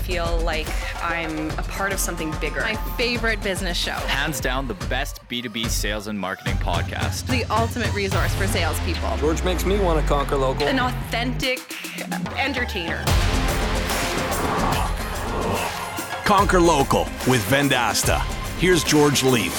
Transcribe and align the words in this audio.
feel 0.00 0.38
like 0.38 0.66
I'm 1.02 1.50
a 1.52 1.62
part 1.62 1.92
of 1.92 1.98
something 1.98 2.34
bigger. 2.40 2.60
My 2.60 2.76
favorite 2.96 3.42
business 3.42 3.76
show. 3.76 3.92
Hands 3.92 4.38
down, 4.40 4.68
the 4.68 4.74
best 4.88 5.20
B2B 5.28 5.68
sales 5.68 6.06
and 6.06 6.18
marketing 6.18 6.56
podcast. 6.56 7.26
The 7.26 7.44
ultimate 7.52 7.92
resource 7.94 8.34
for 8.34 8.46
salespeople. 8.46 9.16
George 9.18 9.42
makes 9.44 9.64
me 9.64 9.78
want 9.78 10.00
to 10.00 10.06
conquer 10.06 10.36
local. 10.36 10.66
An 10.66 10.78
authentic 10.78 11.60
entertainer. 12.38 13.04
Conquer 16.24 16.60
Local 16.60 17.06
with 17.26 17.44
Vendasta. 17.50 18.20
Here's 18.58 18.84
George 18.84 19.24
Leith. 19.24 19.58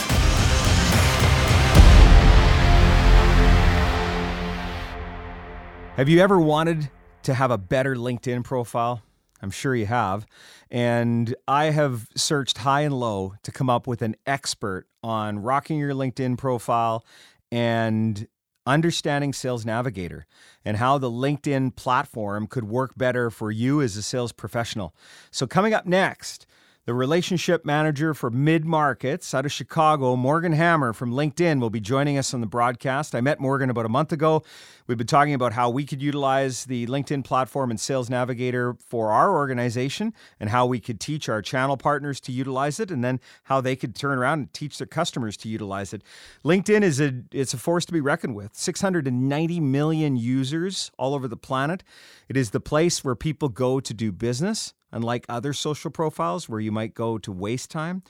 Have 5.97 6.07
you 6.07 6.21
ever 6.21 6.39
wanted 6.39 6.89
to 7.23 7.33
have 7.33 7.51
a 7.51 7.57
better 7.57 7.95
LinkedIn 7.95 8.45
profile? 8.45 9.03
I'm 9.41 9.51
sure 9.51 9.75
you 9.75 9.87
have. 9.87 10.25
And 10.69 11.35
I 11.47 11.65
have 11.65 12.07
searched 12.15 12.59
high 12.59 12.81
and 12.81 12.99
low 12.99 13.33
to 13.43 13.51
come 13.51 13.69
up 13.69 13.87
with 13.87 14.01
an 14.01 14.15
expert 14.25 14.87
on 15.03 15.39
rocking 15.39 15.79
your 15.79 15.93
LinkedIn 15.93 16.37
profile 16.37 17.05
and 17.51 18.27
understanding 18.65 19.33
Sales 19.33 19.65
Navigator 19.65 20.25
and 20.63 20.77
how 20.77 20.97
the 20.97 21.09
LinkedIn 21.09 21.75
platform 21.75 22.47
could 22.47 22.65
work 22.65 22.95
better 22.95 23.29
for 23.29 23.51
you 23.51 23.81
as 23.81 23.97
a 23.97 24.01
sales 24.01 24.31
professional. 24.31 24.95
So, 25.31 25.47
coming 25.47 25.73
up 25.73 25.85
next, 25.85 26.45
the 26.85 26.93
relationship 26.95 27.63
manager 27.63 28.13
for 28.13 28.29
mid 28.31 28.65
markets 28.65 29.33
out 29.33 29.45
of 29.45 29.51
Chicago, 29.51 30.15
Morgan 30.15 30.53
Hammer 30.53 30.93
from 30.93 31.11
LinkedIn, 31.11 31.59
will 31.59 31.69
be 31.69 31.79
joining 31.79 32.17
us 32.17 32.33
on 32.33 32.41
the 32.41 32.47
broadcast. 32.47 33.13
I 33.13 33.21
met 33.21 33.39
Morgan 33.39 33.69
about 33.69 33.85
a 33.85 33.89
month 33.89 34.11
ago. 34.11 34.43
We've 34.91 34.97
been 34.97 35.07
talking 35.07 35.33
about 35.33 35.53
how 35.53 35.69
we 35.69 35.85
could 35.85 36.01
utilize 36.01 36.65
the 36.65 36.85
LinkedIn 36.87 37.23
platform 37.23 37.71
and 37.71 37.79
Sales 37.79 38.09
Navigator 38.09 38.73
for 38.73 39.13
our 39.13 39.33
organization 39.33 40.13
and 40.37 40.49
how 40.49 40.65
we 40.65 40.81
could 40.81 40.99
teach 40.99 41.29
our 41.29 41.41
channel 41.41 41.77
partners 41.77 42.19
to 42.19 42.33
utilize 42.33 42.77
it 42.77 42.91
and 42.91 43.01
then 43.01 43.21
how 43.43 43.61
they 43.61 43.77
could 43.77 43.95
turn 43.95 44.19
around 44.19 44.39
and 44.39 44.53
teach 44.53 44.79
their 44.79 44.87
customers 44.87 45.37
to 45.37 45.47
utilize 45.47 45.93
it. 45.93 46.03
LinkedIn 46.43 46.81
is 46.83 46.99
a 46.99 47.23
it's 47.31 47.53
a 47.53 47.57
force 47.57 47.85
to 47.85 47.93
be 47.93 48.01
reckoned 48.01 48.35
with. 48.35 48.53
690 48.53 49.61
million 49.61 50.17
users 50.17 50.91
all 50.97 51.15
over 51.15 51.29
the 51.29 51.37
planet. 51.37 51.85
It 52.27 52.35
is 52.35 52.49
the 52.49 52.59
place 52.59 53.01
where 53.01 53.15
people 53.15 53.47
go 53.47 53.79
to 53.79 53.93
do 53.93 54.11
business 54.11 54.73
unlike 54.91 55.25
other 55.29 55.53
social 55.53 55.89
profiles 55.89 56.49
where 56.49 56.59
you 56.59 56.69
might 56.69 56.93
go 56.93 57.17
to 57.17 57.31
waste 57.31 57.71
time. 57.71 58.03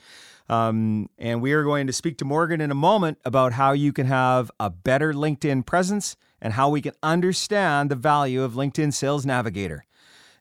Um, 0.48 1.08
and 1.16 1.40
we 1.40 1.52
are 1.52 1.62
going 1.62 1.86
to 1.86 1.92
speak 1.92 2.18
to 2.18 2.24
Morgan 2.24 2.60
in 2.60 2.72
a 2.72 2.74
moment 2.74 3.18
about 3.24 3.52
how 3.52 3.70
you 3.70 3.92
can 3.92 4.06
have 4.06 4.50
a 4.58 4.68
better 4.68 5.12
LinkedIn 5.12 5.64
presence 5.64 6.16
and 6.42 6.52
how 6.54 6.68
we 6.68 6.82
can 6.82 6.92
understand 7.02 7.90
the 7.90 7.94
value 7.94 8.42
of 8.42 8.54
LinkedIn 8.54 8.92
Sales 8.92 9.24
Navigator 9.24 9.86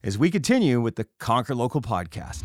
as 0.04 0.18
we 0.18 0.32
continue 0.32 0.82
with 0.82 0.96
the 0.96 1.06
Conquer 1.20 1.54
Local 1.54 1.80
podcast. 1.80 2.44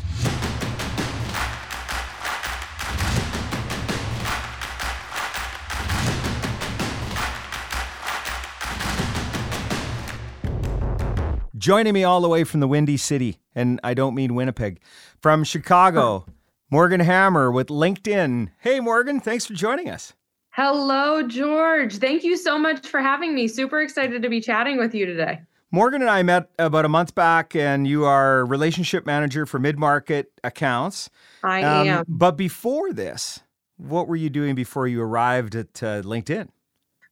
Joining 11.57 11.93
me 11.93 12.03
all 12.03 12.21
the 12.21 12.29
way 12.29 12.43
from 12.43 12.59
the 12.59 12.67
Windy 12.67 12.95
City, 12.95 13.39
and 13.53 13.79
I 13.83 13.95
don't 13.95 14.13
mean 14.13 14.35
Winnipeg, 14.35 14.79
from 15.19 15.43
Chicago, 15.43 16.25
Morgan 16.69 16.99
Hammer 17.01 17.51
with 17.51 17.67
LinkedIn. 17.67 18.51
Hey, 18.59 18.79
Morgan, 18.79 19.19
thanks 19.19 19.47
for 19.47 19.53
joining 19.53 19.89
us. 19.89 20.13
Hello, 20.57 21.21
George. 21.21 21.97
Thank 21.97 22.23
you 22.23 22.35
so 22.35 22.57
much 22.57 22.87
for 22.87 22.99
having 22.99 23.35
me. 23.35 23.47
Super 23.47 23.79
excited 23.79 24.23
to 24.23 24.29
be 24.29 24.41
chatting 24.41 24.79
with 24.79 24.95
you 24.95 25.05
today. 25.05 25.39
Morgan 25.69 26.01
and 26.01 26.09
I 26.09 26.23
met 26.23 26.49
about 26.57 26.83
a 26.83 26.89
month 26.89 27.13
back, 27.13 27.55
and 27.55 27.85
you 27.87 28.05
are 28.05 28.43
relationship 28.43 29.05
manager 29.05 29.45
for 29.45 29.59
mid 29.59 29.77
market 29.77 30.31
accounts. 30.43 31.11
I 31.43 31.61
um, 31.61 31.87
am. 31.87 32.05
But 32.07 32.37
before 32.37 32.91
this, 32.91 33.41
what 33.75 34.07
were 34.07 34.15
you 34.15 34.31
doing 34.31 34.55
before 34.55 34.87
you 34.87 34.99
arrived 34.99 35.53
at 35.53 35.83
uh, 35.83 36.01
LinkedIn? 36.01 36.47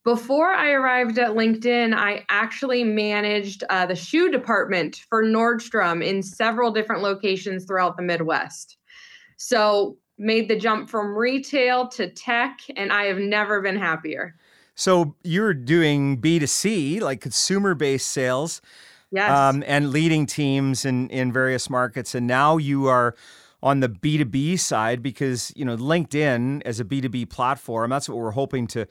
Before 0.03 0.49
I 0.49 0.71
arrived 0.71 1.19
at 1.19 1.35
LinkedIn, 1.35 1.95
I 1.95 2.25
actually 2.29 2.83
managed 2.83 3.63
uh, 3.69 3.85
the 3.85 3.95
shoe 3.95 4.31
department 4.31 5.01
for 5.07 5.23
Nordstrom 5.23 6.03
in 6.03 6.23
several 6.23 6.71
different 6.71 7.03
locations 7.03 7.65
throughout 7.65 7.95
the 7.95 8.03
Midwest. 8.03 8.77
So, 9.37 9.97
made 10.17 10.47
the 10.47 10.57
jump 10.57 10.89
from 10.89 11.15
retail 11.15 11.87
to 11.89 12.09
tech, 12.09 12.59
and 12.75 12.91
I 12.91 13.05
have 13.05 13.17
never 13.17 13.61
been 13.61 13.77
happier. 13.77 14.35
So, 14.75 15.15
you're 15.23 15.53
doing 15.53 16.19
B2C, 16.19 17.01
like 17.01 17.21
consumer 17.21 17.75
based 17.75 18.07
sales. 18.07 18.61
Yes. 19.11 19.31
Um, 19.31 19.63
and 19.65 19.91
leading 19.91 20.25
teams 20.25 20.83
in, 20.83 21.09
in 21.09 21.31
various 21.31 21.69
markets. 21.69 22.15
And 22.15 22.27
now 22.27 22.57
you 22.57 22.87
are 22.87 23.15
on 23.63 23.79
the 23.79 23.87
B2B 23.87 24.59
side 24.59 25.01
because, 25.01 25.53
you 25.55 25.63
know, 25.63 25.77
LinkedIn 25.77 26.61
as 26.65 26.79
a 26.79 26.83
B2B 26.83 27.29
platform, 27.29 27.91
that's 27.91 28.09
what 28.09 28.17
we're 28.17 28.31
hoping 28.31 28.67
to 28.67 28.87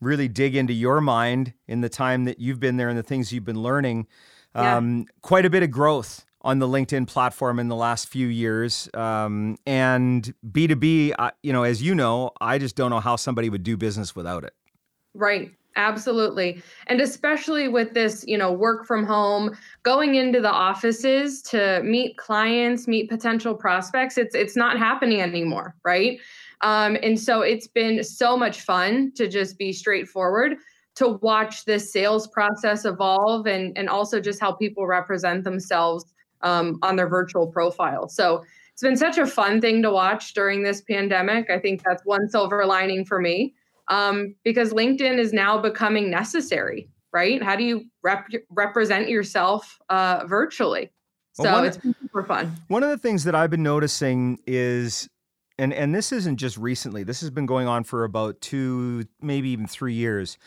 really 0.00 0.28
dig 0.28 0.54
into 0.54 0.72
your 0.72 1.00
mind 1.00 1.54
in 1.66 1.80
the 1.80 1.88
time 1.88 2.24
that 2.24 2.38
you've 2.38 2.60
been 2.60 2.76
there 2.76 2.88
and 2.88 2.96
the 2.96 3.02
things 3.02 3.32
you've 3.32 3.44
been 3.44 3.62
learning. 3.62 4.06
Um, 4.54 4.98
yeah. 4.98 5.04
Quite 5.22 5.44
a 5.44 5.50
bit 5.50 5.62
of 5.62 5.70
growth 5.70 6.24
on 6.44 6.58
the 6.58 6.68
LinkedIn 6.68 7.08
platform 7.08 7.58
in 7.58 7.68
the 7.68 7.74
last 7.74 8.06
few 8.08 8.28
years. 8.28 8.88
Um, 8.94 9.56
and 9.66 10.32
B2B, 10.52 11.14
uh, 11.18 11.30
you 11.42 11.52
know, 11.52 11.62
as 11.62 11.82
you 11.82 11.94
know, 11.94 12.30
I 12.40 12.58
just 12.58 12.76
don't 12.76 12.90
know 12.90 13.00
how 13.00 13.16
somebody 13.16 13.48
would 13.48 13.62
do 13.62 13.76
business 13.76 14.14
without 14.14 14.44
it. 14.44 14.52
Right. 15.14 15.50
Absolutely. 15.76 16.62
And 16.86 17.00
especially 17.00 17.66
with 17.66 17.94
this, 17.94 18.24
you 18.28 18.38
know, 18.38 18.52
work 18.52 18.86
from 18.86 19.04
home, 19.04 19.56
going 19.82 20.14
into 20.14 20.40
the 20.40 20.50
offices 20.50 21.42
to 21.42 21.82
meet 21.82 22.16
clients, 22.16 22.86
meet 22.86 23.08
potential 23.08 23.56
prospects, 23.56 24.16
it's 24.16 24.36
it's 24.36 24.54
not 24.54 24.78
happening 24.78 25.20
anymore, 25.20 25.74
right? 25.84 26.20
Um, 26.60 26.96
and 27.02 27.18
so 27.18 27.40
it's 27.40 27.66
been 27.66 28.04
so 28.04 28.36
much 28.36 28.60
fun 28.60 29.10
to 29.16 29.26
just 29.26 29.58
be 29.58 29.72
straightforward 29.72 30.58
to 30.94 31.08
watch 31.22 31.64
this 31.64 31.92
sales 31.92 32.28
process 32.28 32.84
evolve 32.84 33.48
and, 33.48 33.76
and 33.76 33.88
also 33.88 34.20
just 34.20 34.40
how 34.40 34.52
people 34.52 34.86
represent 34.86 35.42
themselves 35.42 36.13
um, 36.44 36.78
on 36.82 36.94
their 36.96 37.08
virtual 37.08 37.48
profile. 37.48 38.08
So 38.08 38.44
it's 38.72 38.82
been 38.82 38.96
such 38.96 39.18
a 39.18 39.26
fun 39.26 39.60
thing 39.60 39.82
to 39.82 39.90
watch 39.90 40.34
during 40.34 40.62
this 40.62 40.80
pandemic. 40.82 41.50
I 41.50 41.58
think 41.58 41.82
that's 41.82 42.04
one 42.04 42.28
silver 42.28 42.64
lining 42.66 43.04
for 43.04 43.20
me 43.20 43.54
um, 43.88 44.34
because 44.44 44.72
LinkedIn 44.72 45.18
is 45.18 45.32
now 45.32 45.58
becoming 45.58 46.10
necessary, 46.10 46.88
right? 47.12 47.42
How 47.42 47.56
do 47.56 47.64
you 47.64 47.84
rep- 48.02 48.28
represent 48.50 49.08
yourself 49.08 49.78
uh, 49.88 50.24
virtually? 50.26 50.92
So 51.32 51.44
well, 51.44 51.64
it's 51.64 51.78
been 51.78 51.96
super 52.00 52.22
fun. 52.22 52.56
One 52.68 52.84
of 52.84 52.90
the 52.90 52.98
things 52.98 53.24
that 53.24 53.34
I've 53.34 53.50
been 53.50 53.64
noticing 53.64 54.38
is 54.46 55.08
and 55.58 55.72
and 55.72 55.94
this 55.94 56.12
isn't 56.12 56.36
just 56.36 56.56
recently. 56.56 57.04
This 57.04 57.20
has 57.20 57.30
been 57.30 57.46
going 57.46 57.66
on 57.66 57.84
for 57.84 58.04
about 58.04 58.40
two, 58.40 59.04
maybe 59.20 59.50
even 59.50 59.66
three 59.66 59.94
years. 59.94 60.38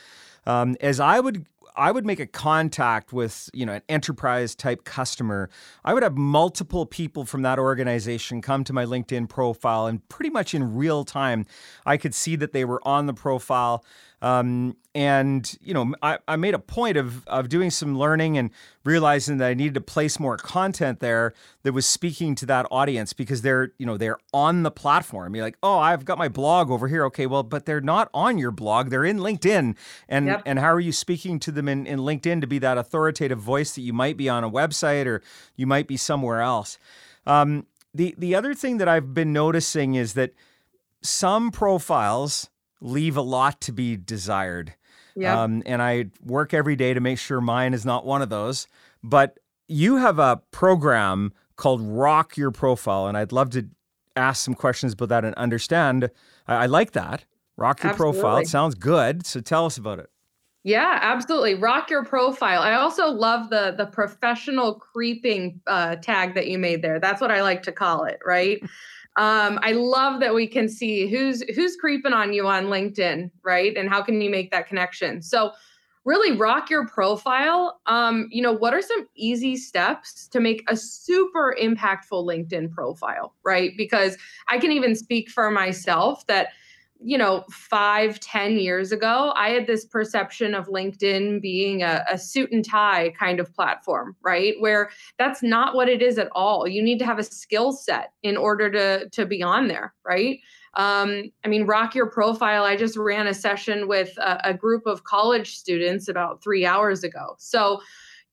Um, 0.45 0.77
as 0.79 0.99
I 0.99 1.19
would 1.19 1.45
I 1.77 1.91
would 1.91 2.05
make 2.05 2.19
a 2.19 2.25
contact 2.25 3.13
with, 3.13 3.51
you 3.53 3.65
know, 3.65 3.73
an 3.73 3.83
enterprise 3.87 4.55
type 4.55 4.83
customer. 4.83 5.49
I 5.85 5.93
would 5.93 6.01
have 6.01 6.17
multiple 6.17 6.87
people 6.87 7.23
from 7.23 7.43
that 7.43 7.59
organization 7.59 8.41
come 8.41 8.63
to 8.63 8.73
my 8.73 8.83
LinkedIn 8.83 9.29
profile 9.29 9.85
and 9.85 10.07
pretty 10.09 10.31
much 10.31 10.55
in 10.55 10.75
real 10.75 11.05
time 11.05 11.45
I 11.85 11.97
could 11.97 12.15
see 12.15 12.35
that 12.37 12.51
they 12.51 12.65
were 12.65 12.85
on 12.85 13.05
the 13.05 13.13
profile. 13.13 13.85
Um, 14.21 14.75
and 14.95 15.55
you 15.61 15.75
know, 15.75 15.93
I, 16.01 16.17
I 16.27 16.37
made 16.37 16.55
a 16.55 16.59
point 16.59 16.97
of 16.97 17.27
of 17.27 17.49
doing 17.49 17.69
some 17.69 17.97
learning 17.97 18.35
and 18.37 18.49
realizing 18.83 19.37
that 19.37 19.47
I 19.47 19.53
needed 19.53 19.75
to 19.75 19.81
place 19.81 20.19
more 20.19 20.37
content 20.37 21.01
there 21.01 21.33
that 21.61 21.73
was 21.73 21.85
speaking 21.85 22.33
to 22.35 22.47
that 22.47 22.65
audience 22.71 23.13
because 23.13 23.43
they're 23.43 23.73
you 23.77 23.85
know 23.85 23.95
they're 23.95 24.17
on 24.33 24.63
the 24.63 24.71
platform. 24.71 25.35
You're 25.35 25.45
like, 25.45 25.57
oh, 25.61 25.77
I've 25.77 26.03
got 26.03 26.17
my 26.17 26.29
blog 26.29 26.71
over 26.71 26.87
here. 26.87 27.05
Okay, 27.05 27.27
well, 27.27 27.43
but 27.43 27.67
they're 27.67 27.79
not 27.79 28.09
on 28.11 28.39
your 28.39 28.49
blog. 28.49 28.89
They're 28.89 29.05
in 29.05 29.19
LinkedIn. 29.19 29.75
And 30.09 30.25
yep. 30.25 30.41
and 30.47 30.57
how 30.57 30.73
are 30.73 30.79
you 30.79 30.91
speaking 30.91 31.39
to 31.41 31.51
them 31.51 31.67
in, 31.67 31.85
in 31.85 31.99
LinkedIn 31.99 32.41
to 32.41 32.47
be 32.47 32.57
that 32.59 32.79
authoritative 32.79 33.39
voice 33.39 33.75
that 33.75 33.81
you 33.81 33.93
might 33.93 34.17
be 34.17 34.29
on 34.29 34.43
a 34.43 34.49
website 34.49 35.05
or 35.05 35.21
you 35.55 35.67
might 35.67 35.87
be 35.87 35.97
somewhere 35.97 36.41
else? 36.41 36.79
Um, 37.27 37.67
the 37.93 38.15
the 38.17 38.33
other 38.33 38.55
thing 38.55 38.77
that 38.77 38.87
I've 38.87 39.13
been 39.13 39.31
noticing 39.31 39.93
is 39.93 40.13
that 40.13 40.33
some 41.03 41.51
profiles 41.51 42.49
leave 42.81 43.17
a 43.17 43.21
lot 43.21 43.61
to 43.61 43.71
be 43.71 43.95
desired. 43.95 44.73
Yeah. 45.15 45.41
Um, 45.41 45.63
and 45.65 45.81
I 45.81 46.05
work 46.23 46.53
every 46.53 46.75
day 46.75 46.93
to 46.93 46.99
make 46.99 47.17
sure 47.17 47.41
mine 47.41 47.73
is 47.73 47.85
not 47.85 48.05
one 48.05 48.21
of 48.21 48.29
those. 48.29 48.67
But 49.03 49.39
you 49.67 49.97
have 49.97 50.19
a 50.19 50.41
program 50.51 51.33
called 51.55 51.81
Rock 51.81 52.37
Your 52.37 52.51
Profile, 52.51 53.07
and 53.07 53.17
I'd 53.17 53.31
love 53.31 53.49
to 53.51 53.67
ask 54.15 54.43
some 54.43 54.53
questions 54.53 54.93
about 54.93 55.09
that 55.09 55.25
and 55.25 55.33
understand. 55.35 56.09
I, 56.47 56.55
I 56.55 56.65
like 56.67 56.91
that. 56.91 57.25
Rock 57.57 57.83
Your 57.83 57.91
absolutely. 57.91 58.21
Profile. 58.21 58.37
It 58.37 58.47
sounds 58.47 58.75
good. 58.75 59.25
So 59.25 59.39
tell 59.41 59.65
us 59.65 59.77
about 59.77 59.99
it. 59.99 60.09
Yeah, 60.63 60.99
absolutely. 61.01 61.55
Rock 61.55 61.89
your 61.89 62.03
profile. 62.03 62.61
I 62.61 62.73
also 62.73 63.07
love 63.07 63.49
the 63.49 63.73
the 63.77 63.85
professional 63.85 64.73
creeping 64.73 65.61
uh, 65.65 65.95
tag 65.95 66.35
that 66.35 66.47
you 66.47 66.57
made 66.57 66.81
there. 66.81 66.99
That's 66.99 67.21
what 67.21 67.31
I 67.31 67.41
like 67.41 67.63
to 67.63 67.71
call 67.71 68.03
it, 68.03 68.19
right? 68.25 68.61
Um, 69.17 69.59
I 69.63 69.71
love 69.71 70.19
that 70.19 70.33
we 70.35 70.47
can 70.47 70.69
see 70.69 71.07
who's 71.07 71.41
who's 71.55 71.75
creeping 71.75 72.13
on 72.13 72.33
you 72.33 72.47
on 72.47 72.65
LinkedIn, 72.65 73.31
right? 73.43 73.75
And 73.75 73.89
how 73.89 74.01
can 74.01 74.21
you 74.21 74.29
make 74.29 74.51
that 74.51 74.67
connection? 74.67 75.21
So 75.23 75.51
really 76.05 76.37
rock 76.37 76.69
your 76.69 76.87
profile. 76.87 77.81
Um, 77.85 78.29
you 78.31 78.41
know, 78.41 78.53
what 78.53 78.73
are 78.73 78.81
some 78.81 79.07
easy 79.15 79.57
steps 79.57 80.27
to 80.29 80.39
make 80.39 80.63
a 80.69 80.77
super 80.77 81.53
impactful 81.61 82.25
LinkedIn 82.25 82.71
profile, 82.71 83.33
right? 83.43 83.71
Because 83.75 84.17
I 84.47 84.57
can 84.57 84.71
even 84.71 84.95
speak 84.95 85.29
for 85.29 85.51
myself 85.51 86.25
that 86.27 86.49
you 86.99 87.17
know, 87.17 87.43
five, 87.51 88.19
ten 88.19 88.57
years 88.57 88.91
ago, 88.91 89.31
I 89.35 89.49
had 89.49 89.67
this 89.67 89.85
perception 89.85 90.53
of 90.53 90.67
LinkedIn 90.67 91.41
being 91.41 91.83
a, 91.83 92.03
a, 92.11 92.17
suit 92.17 92.51
and 92.51 92.65
tie 92.65 93.13
kind 93.17 93.39
of 93.39 93.53
platform, 93.53 94.15
right? 94.21 94.55
Where 94.59 94.89
that's 95.17 95.43
not 95.43 95.75
what 95.75 95.89
it 95.89 96.01
is 96.01 96.17
at 96.17 96.29
all. 96.33 96.67
You 96.67 96.81
need 96.81 96.99
to 96.99 97.05
have 97.05 97.19
a 97.19 97.23
skill 97.23 97.71
set 97.71 98.13
in 98.23 98.37
order 98.37 98.71
to 98.71 99.09
to 99.09 99.25
be 99.25 99.43
on 99.43 99.67
there, 99.67 99.93
right? 100.05 100.39
Um, 100.73 101.31
I 101.43 101.47
mean, 101.47 101.65
rock 101.65 101.95
your 101.95 102.09
profile. 102.09 102.63
I 102.63 102.75
just 102.75 102.97
ran 102.97 103.27
a 103.27 103.33
session 103.33 103.87
with 103.87 104.15
a, 104.17 104.49
a 104.49 104.53
group 104.53 104.83
of 104.85 105.03
college 105.03 105.55
students 105.55 106.07
about 106.07 106.43
three 106.43 106.65
hours 106.65 107.03
ago. 107.03 107.35
So, 107.39 107.81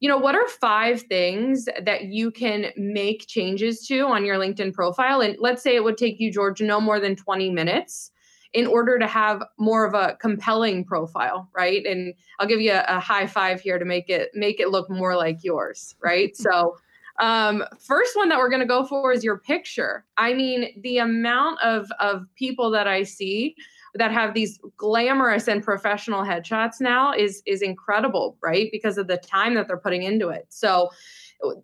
you 0.01 0.09
know, 0.09 0.19
what 0.19 0.35
are 0.35 0.47
five 0.47 1.03
things 1.03 1.67
that 1.83 2.05
you 2.05 2.31
can 2.31 2.67
make 2.77 3.27
changes 3.27 3.87
to 3.87 4.01
on 4.01 4.27
your 4.27 4.37
LinkedIn 4.37 4.75
profile? 4.75 5.23
And 5.23 5.37
let's 5.39 5.63
say 5.63 5.75
it 5.75 5.85
would 5.85 5.97
take 5.97 6.21
you, 6.21 6.31
George, 6.31 6.61
no 6.61 6.81
more 6.81 7.01
than 7.01 7.17
20 7.17 7.51
minutes 7.51 8.11
in 8.55 8.69
order 8.69 8.99
to 8.99 9.07
have 9.07 9.43
more 9.59 9.85
of 9.85 9.95
a 9.95 10.17
compelling 10.21 10.85
profile 10.85 11.51
right? 11.55 11.85
And 11.85 12.15
i'll 12.39 12.47
give 12.47 12.61
you 12.61 12.73
a, 12.73 12.85
a 12.89 13.01
high 13.01 13.27
five 13.27 13.61
here 13.61 13.79
to 13.79 13.85
make 13.85 14.09
it 14.09 14.31
make 14.35 14.61
it 14.61 14.71
look 14.71 14.89
more 14.89 15.17
like 15.17 15.45
yours 15.45 15.95
right? 16.01 16.35
So 16.45 16.77
um, 17.21 17.63
first 17.79 18.17
one 18.17 18.29
that 18.29 18.39
we're 18.39 18.49
going 18.49 18.61
to 18.61 18.67
go 18.67 18.85
for 18.85 19.13
is 19.13 19.23
your 19.23 19.39
picture. 19.39 20.05
I 20.17 20.35
mean 20.35 20.81
the 20.83 20.99
amount 20.99 21.61
of 21.63 21.91
of 22.01 22.27
people 22.37 22.71
that 22.73 22.87
i 22.89 23.03
see 23.03 23.55
that 23.95 24.11
have 24.11 24.35
these 24.35 24.59
glamorous 24.77 25.47
and 25.47 25.63
professional 25.63 26.23
headshots 26.23 26.81
now 26.81 27.13
is 27.13 27.43
is 27.47 27.63
incredible 27.63 28.37
right? 28.43 28.69
Because 28.73 28.99
of 28.99 29.07
the 29.07 29.17
time 29.17 29.55
that 29.55 29.69
they're 29.69 29.77
putting 29.77 30.03
into 30.03 30.29
it. 30.29 30.47
So 30.49 30.91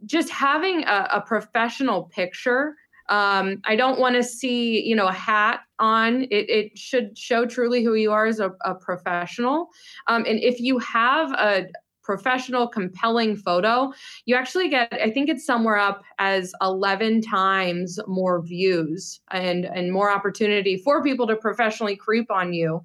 just 0.05 0.29
having 0.31 0.85
a, 0.85 1.09
a 1.13 1.21
professional 1.21 2.05
picture 2.05 2.75
um, 3.11 3.61
I 3.65 3.75
don't 3.75 3.99
want 3.99 4.15
to 4.15 4.23
see, 4.23 4.81
you 4.83 4.95
know, 4.95 5.09
a 5.09 5.13
hat 5.13 5.61
on. 5.81 6.23
It, 6.25 6.49
it 6.49 6.79
should 6.79 7.19
show 7.19 7.47
truly 7.47 7.83
who 7.83 7.95
you 7.95 8.13
are 8.13 8.27
as 8.27 8.39
a, 8.39 8.53
a 8.65 8.75
professional. 8.75 9.69
Um, 10.07 10.25
and 10.27 10.39
if 10.39 10.61
you 10.61 10.79
have 10.79 11.33
a 11.33 11.67
professional, 12.03 12.67
compelling 12.67 13.37
photo, 13.37 13.93
you 14.25 14.35
actually 14.35 14.69
get, 14.69 14.93
I 14.93 15.11
think 15.11 15.29
it's 15.29 15.45
somewhere 15.45 15.77
up 15.77 16.03
as 16.19 16.53
11 16.61 17.23
times 17.23 17.99
more 18.07 18.43
views 18.43 19.21
and, 19.31 19.65
and 19.65 19.93
more 19.93 20.11
opportunity 20.11 20.77
for 20.77 21.03
people 21.03 21.27
to 21.29 21.37
professionally 21.37 21.97
creep 21.97 22.31
on 22.31 22.53
you 22.53 22.83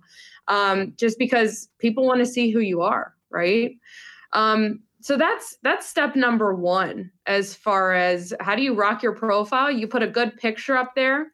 um, 0.48 0.94
just 0.98 1.18
because 1.18 1.70
people 1.80 2.06
want 2.06 2.20
to 2.20 2.26
see 2.26 2.52
who 2.52 2.60
you 2.60 2.82
are, 2.82 3.16
right? 3.30 3.72
Um, 4.34 4.82
so 5.02 5.18
that's 5.18 5.56
that's 5.62 5.88
step 5.88 6.16
number 6.16 6.56
one 6.56 7.12
as 7.28 7.54
far 7.54 7.94
as 7.94 8.34
how 8.40 8.56
do 8.56 8.64
you 8.64 8.74
rock 8.74 9.04
your 9.04 9.14
profile 9.14 9.70
you 9.70 9.88
put 9.88 10.02
a 10.02 10.08
good 10.08 10.36
picture 10.38 10.76
up 10.76 10.96
there 10.96 11.28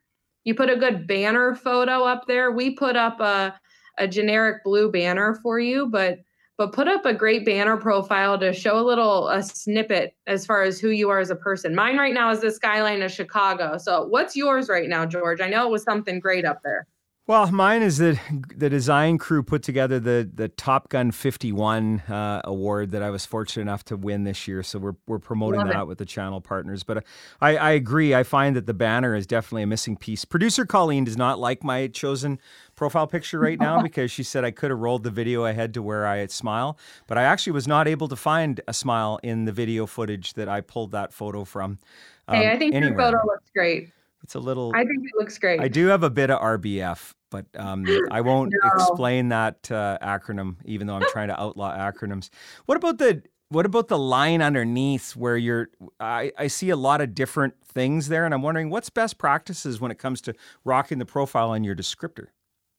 you 0.43 0.55
put 0.55 0.69
a 0.69 0.75
good 0.75 1.07
banner 1.07 1.55
photo 1.55 2.03
up 2.03 2.25
there. 2.27 2.51
We 2.51 2.71
put 2.71 2.95
up 2.95 3.19
a, 3.19 3.59
a 3.97 4.07
generic 4.07 4.63
blue 4.63 4.91
banner 4.91 5.39
for 5.41 5.59
you 5.59 5.88
but 5.88 6.19
but 6.57 6.73
put 6.73 6.88
up 6.88 7.05
a 7.05 7.13
great 7.13 7.43
banner 7.43 7.75
profile 7.75 8.38
to 8.38 8.53
show 8.53 8.77
a 8.77 8.85
little 8.85 9.29
a 9.29 9.41
snippet 9.41 10.15
as 10.27 10.45
far 10.45 10.61
as 10.61 10.79
who 10.79 10.89
you 10.89 11.09
are 11.09 11.17
as 11.17 11.31
a 11.31 11.35
person. 11.35 11.73
Mine 11.73 11.97
right 11.97 12.13
now 12.13 12.29
is 12.29 12.41
the 12.41 12.51
skyline 12.51 13.01
of 13.01 13.11
chicago. 13.11 13.77
So 13.77 14.05
what's 14.05 14.35
yours 14.35 14.69
right 14.69 14.88
now 14.88 15.05
george? 15.05 15.41
I 15.41 15.49
know 15.49 15.65
it 15.65 15.71
was 15.71 15.83
something 15.83 16.19
great 16.19 16.45
up 16.45 16.61
there 16.63 16.87
well, 17.31 17.50
mine 17.50 17.81
is 17.81 17.98
the 17.98 18.19
the 18.57 18.69
design 18.69 19.18
crew 19.18 19.42
put 19.42 19.63
together 19.63 20.01
the 20.01 20.30
the 20.33 20.50
Top 20.50 20.89
Gun 20.89 21.12
51 21.12 22.01
uh, 22.01 22.42
award 22.44 22.92
that 22.92 23.01
I 23.01 23.10
was 23.10 23.25
fortunate 23.25 23.62
enough 23.62 23.86
to 23.86 23.95
win 23.95 24.25
this 24.25 24.50
year. 24.50 24.63
So 24.63 24.80
we're 24.80 24.95
we're 25.07 25.18
promoting 25.18 25.66
that 25.68 25.83
it. 25.83 25.88
with 25.88 25.98
the 25.98 26.06
channel 26.06 26.42
partners. 26.42 26.83
But 26.83 26.98
uh, 26.98 27.01
I, 27.39 27.56
I 27.56 27.72
agree. 27.72 28.13
I 28.13 28.24
find 28.24 28.54
that 28.57 28.66
the 28.66 28.74
banner 28.74 29.16
is 29.16 29.25
definitely 29.25 29.63
a 29.63 29.68
missing 29.68 29.95
piece. 29.95 30.25
Producer 30.25 30.66
Colleen 30.66 31.06
does 31.06 31.16
not 31.16 31.39
like 31.39 31.63
my 31.63 31.88
chosen 31.88 32.38
profile 32.75 33.07
picture 33.07 33.39
right 33.39 33.57
now 33.57 33.81
because 33.88 34.12
she 34.12 34.24
said 34.24 34.44
I 34.44 34.51
could 34.51 34.69
have 34.69 34.80
rolled 34.80 35.04
the 35.04 35.10
video 35.10 35.45
ahead 35.45 35.74
to 35.75 35.81
where 35.81 36.06
I 36.06 36.25
smile, 36.25 36.78
but 37.07 37.18
I 37.18 37.24
actually 37.24 37.54
was 37.54 37.66
not 37.66 37.88
able 37.88 38.10
to 38.10 38.18
find 38.18 38.60
a 38.68 38.74
smile 38.74 39.22
in 39.24 39.45
the 39.45 39.54
video 39.54 39.86
footage 39.86 40.33
that 40.33 40.50
I 40.50 40.60
pulled 40.60 40.92
that 40.92 41.13
photo 41.13 41.45
from. 41.45 41.80
Um, 42.28 42.36
hey, 42.36 42.51
I 42.51 42.57
think 42.57 42.75
anywhere. 42.75 42.89
your 42.89 43.12
photo 43.12 43.25
looks 43.25 43.50
great. 43.56 43.94
It's 44.24 44.36
a 44.36 44.39
little. 44.39 44.72
I 44.75 44.83
think 44.86 45.04
it 45.04 45.12
looks 45.18 45.38
great. 45.38 45.60
I 45.60 45.68
do 45.68 45.88
have 45.88 46.04
a 46.04 46.10
bit 46.10 46.30
of 46.30 46.39
RBF, 46.39 47.13
but 47.31 47.48
um, 47.56 47.88
I 48.12 48.22
won't 48.22 48.54
no. 48.63 48.69
explain 48.72 49.30
that 49.30 49.72
uh, 49.72 49.98
acronym, 50.04 50.57
even 50.66 50.86
though 50.86 50.95
I'm 50.95 51.07
trying 51.10 51.30
to 51.30 51.42
outlaw 51.42 51.75
acronyms. 51.75 52.30
What 52.68 52.78
about 52.78 53.00
the 53.00 53.24
what 53.50 53.66
about 53.66 53.88
the 53.89 53.98
line 53.98 54.42
underneath 54.42 55.16
where 55.16 55.36
you're? 55.36 55.69
I, 56.00 56.31
I 56.38 56.48
see 56.48 56.69
a 56.69 56.75
lot 56.75 57.01
of 57.01 57.16
different 57.16 57.56
things 57.66 58.07
there, 58.07 58.25
and 58.25 58.33
I'm 58.33 58.44
wondering 58.44 58.69
what's 58.69 58.89
best 58.92 59.18
practices 59.18 59.81
when 59.81 59.89
it 59.89 59.98
comes 59.98 60.22
to 60.22 60.36
rocking 60.63 61.00
the 61.00 61.06
profile 61.06 61.50
on 61.50 61.63
your 61.63 61.75
descriptor. 61.75 62.28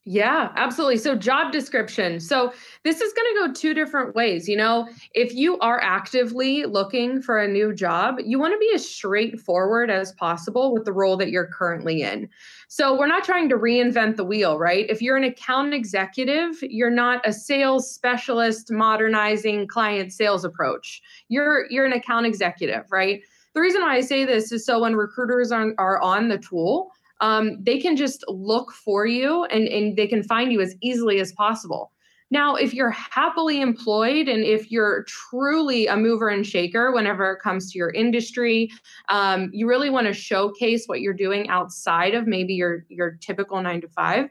Yeah, 0.05 0.51
absolutely. 0.57 0.97
So, 0.97 1.15
job 1.15 1.53
description. 1.53 2.19
So, 2.19 2.53
this 2.83 3.01
is 3.01 3.13
going 3.13 3.35
to 3.35 3.47
go 3.47 3.53
two 3.53 3.73
different 3.73 4.17
ways. 4.17 4.49
You 4.49 4.57
know, 4.57 4.89
if 5.15 5.33
you 5.33 5.61
are 5.61 5.81
actively 5.81 6.65
looking 6.65 7.23
for 7.23 7.39
a 7.39 7.47
new 7.47 7.73
job, 7.73 8.17
you 8.25 8.37
want 8.41 8.53
to 8.53 8.59
be 8.59 8.73
as 8.75 8.89
straightforward 8.89 9.93
as 9.93 10.11
possible 10.15 10.73
with 10.75 10.85
the 10.87 10.93
role 10.93 11.17
that 11.19 11.31
you're 11.31 11.47
currently 11.47 12.03
in. 12.03 12.29
So, 12.67 12.99
we're 12.99 13.07
not 13.07 13.23
trying 13.23 13.49
to 13.51 13.57
reinvent 13.57 14.17
the 14.17 14.25
wheel, 14.25 14.59
right? 14.59 14.87
If 14.91 15.01
you're 15.03 15.17
an 15.17 15.23
account 15.23 15.73
executive, 15.73 16.57
you're 16.63 16.91
not 16.91 17.25
a 17.25 17.33
sales 17.33 17.89
specialist 17.89 18.73
modernizing 18.73 19.69
client 19.69 20.13
sales 20.13 20.45
approach. 20.45 21.01
You're 21.29 21.71
you're 21.71 21.87
an 21.87 21.93
account 21.93 22.27
executive, 22.27 22.91
right? 22.91 23.23
The 23.55 23.61
reason 23.61 23.83
why 23.83 23.97
I 23.97 24.01
say 24.01 24.25
this 24.25 24.51
is 24.51 24.67
so 24.67 24.81
when 24.81 24.97
recruiters 24.97 25.53
are, 25.53 25.75
are 25.79 26.01
on 26.01 26.29
the 26.29 26.39
tool, 26.39 26.91
um, 27.23 27.57
they 27.63 27.79
can 27.79 27.97
just 27.97 28.25
look 28.29 28.73
for 28.73 29.07
you 29.07 29.45
and, 29.45 29.67
and 29.69 29.97
they 29.97 30.09
can 30.09 30.23
find 30.25 30.53
you 30.53 30.61
as 30.61 30.75
easily 30.83 31.21
as 31.21 31.33
possible. 31.33 31.93
Now, 32.32 32.55
if 32.55 32.73
you're 32.73 32.88
happily 32.88 33.61
employed 33.61 34.26
and 34.26 34.43
if 34.43 34.73
you're 34.73 35.02
truly 35.02 35.87
a 35.87 35.99
mover 35.99 36.31
and 36.31 36.46
shaker 36.46 36.90
whenever 36.90 37.31
it 37.32 37.40
comes 37.40 37.70
to 37.70 37.79
your 37.79 37.90
industry, 37.90 38.70
um, 39.11 39.50
you 39.52 39.69
really 39.69 39.90
want 39.90 40.06
to 40.06 40.14
showcase 40.14 40.87
what 40.87 41.02
you're 41.02 41.12
doing 41.12 41.50
outside 41.50 42.14
of 42.14 42.26
maybe 42.26 42.55
your 42.55 42.87
your 42.88 43.19
typical 43.20 43.61
nine 43.61 43.82
to 43.82 43.88
five. 43.88 44.31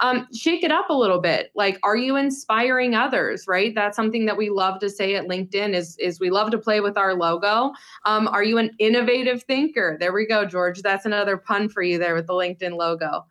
Um, 0.00 0.26
shake 0.34 0.64
it 0.64 0.72
up 0.72 0.88
a 0.88 0.94
little 0.94 1.20
bit. 1.20 1.50
Like, 1.54 1.78
are 1.82 1.94
you 1.94 2.16
inspiring 2.16 2.94
others? 2.94 3.44
Right. 3.46 3.74
That's 3.74 3.96
something 3.96 4.24
that 4.24 4.38
we 4.38 4.48
love 4.48 4.80
to 4.80 4.88
say 4.88 5.14
at 5.16 5.26
LinkedIn. 5.26 5.74
Is 5.74 5.98
is 5.98 6.18
we 6.18 6.30
love 6.30 6.50
to 6.52 6.58
play 6.58 6.80
with 6.80 6.96
our 6.96 7.12
logo. 7.12 7.72
Um, 8.06 8.28
are 8.28 8.42
you 8.42 8.56
an 8.56 8.70
innovative 8.78 9.42
thinker? 9.42 9.98
There 10.00 10.14
we 10.14 10.26
go, 10.26 10.46
George. 10.46 10.80
That's 10.80 11.04
another 11.04 11.36
pun 11.36 11.68
for 11.68 11.82
you 11.82 11.98
there 11.98 12.14
with 12.14 12.28
the 12.28 12.32
LinkedIn 12.32 12.78
logo. 12.78 13.26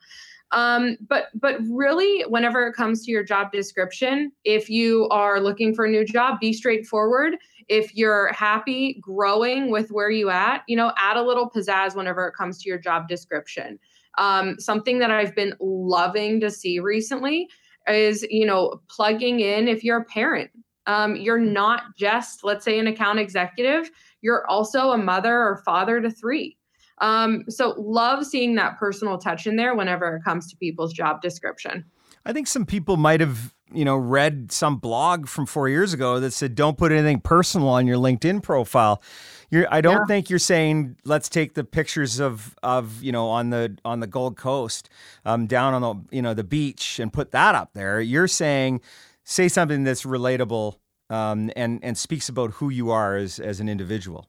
Um, 0.51 0.97
but 1.07 1.27
but 1.33 1.57
really, 1.69 2.23
whenever 2.23 2.67
it 2.67 2.73
comes 2.73 3.05
to 3.05 3.11
your 3.11 3.23
job 3.23 3.51
description, 3.51 4.31
if 4.43 4.69
you 4.69 5.07
are 5.09 5.39
looking 5.39 5.73
for 5.73 5.85
a 5.85 5.89
new 5.89 6.05
job, 6.05 6.39
be 6.39 6.51
straightforward. 6.51 7.35
If 7.69 7.95
you're 7.95 8.33
happy 8.33 8.99
growing 9.01 9.71
with 9.71 9.91
where 9.91 10.09
you 10.09 10.29
at, 10.29 10.63
you 10.67 10.75
know, 10.75 10.91
add 10.97 11.15
a 11.15 11.21
little 11.21 11.49
pizzazz 11.49 11.95
whenever 11.95 12.27
it 12.27 12.33
comes 12.35 12.61
to 12.61 12.69
your 12.69 12.77
job 12.77 13.07
description. 13.07 13.79
Um, 14.17 14.59
something 14.59 14.99
that 14.99 15.09
I've 15.09 15.35
been 15.35 15.55
loving 15.61 16.41
to 16.41 16.51
see 16.51 16.79
recently 16.79 17.47
is, 17.87 18.25
you 18.29 18.45
know, 18.45 18.81
plugging 18.89 19.39
in 19.39 19.69
if 19.69 19.83
you're 19.83 20.01
a 20.01 20.05
parent. 20.05 20.51
Um, 20.85 21.15
you're 21.15 21.39
not 21.39 21.95
just, 21.97 22.43
let's 22.43 22.65
say, 22.65 22.77
an 22.77 22.87
account 22.87 23.19
executive, 23.19 23.89
you're 24.21 24.45
also 24.47 24.91
a 24.91 24.97
mother 24.97 25.33
or 25.33 25.61
father 25.63 26.01
to 26.01 26.09
three. 26.09 26.57
Um, 27.01 27.43
so 27.49 27.73
love 27.77 28.25
seeing 28.25 28.55
that 28.55 28.77
personal 28.77 29.17
touch 29.17 29.47
in 29.47 29.55
there 29.57 29.75
whenever 29.75 30.15
it 30.15 30.23
comes 30.23 30.47
to 30.51 30.57
people's 30.57 30.93
job 30.93 31.21
description. 31.21 31.83
I 32.25 32.33
think 32.33 32.47
some 32.47 32.65
people 32.65 32.97
might 32.97 33.19
have, 33.19 33.53
you 33.73 33.83
know, 33.83 33.97
read 33.97 34.51
some 34.51 34.77
blog 34.77 35.27
from 35.27 35.47
four 35.47 35.67
years 35.67 35.93
ago 35.93 36.19
that 36.19 36.31
said, 36.31 36.53
"Don't 36.55 36.77
put 36.77 36.91
anything 36.91 37.19
personal 37.19 37.67
on 37.69 37.87
your 37.87 37.97
LinkedIn 37.97 38.43
profile." 38.43 39.01
You're, 39.49 39.67
I 39.69 39.81
don't 39.81 40.01
yeah. 40.01 40.05
think 40.05 40.29
you're 40.29 40.39
saying 40.39 40.95
let's 41.03 41.27
take 41.27 41.55
the 41.55 41.63
pictures 41.63 42.19
of 42.19 42.55
of 42.61 43.03
you 43.03 43.11
know 43.11 43.27
on 43.27 43.49
the 43.49 43.75
on 43.83 43.99
the 43.99 44.07
Gold 44.07 44.37
Coast, 44.37 44.89
um, 45.25 45.47
down 45.47 45.73
on 45.73 45.81
the 45.81 46.15
you 46.15 46.21
know 46.21 46.35
the 46.35 46.43
beach 46.43 46.99
and 46.99 47.11
put 47.11 47.31
that 47.31 47.55
up 47.55 47.73
there. 47.73 47.99
You're 47.99 48.27
saying 48.27 48.81
say 49.23 49.47
something 49.47 49.83
that's 49.83 50.03
relatable 50.03 50.75
um, 51.09 51.51
and 51.55 51.83
and 51.83 51.97
speaks 51.97 52.29
about 52.29 52.51
who 52.51 52.69
you 52.69 52.91
are 52.91 53.15
as 53.15 53.39
as 53.39 53.59
an 53.59 53.67
individual. 53.67 54.27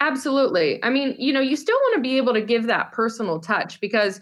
Absolutely. 0.00 0.82
I 0.82 0.88
mean, 0.88 1.14
you 1.18 1.32
know, 1.32 1.40
you 1.40 1.56
still 1.56 1.76
want 1.76 1.96
to 1.96 2.00
be 2.00 2.16
able 2.16 2.32
to 2.32 2.40
give 2.40 2.66
that 2.66 2.92
personal 2.92 3.38
touch 3.38 3.80
because 3.80 4.20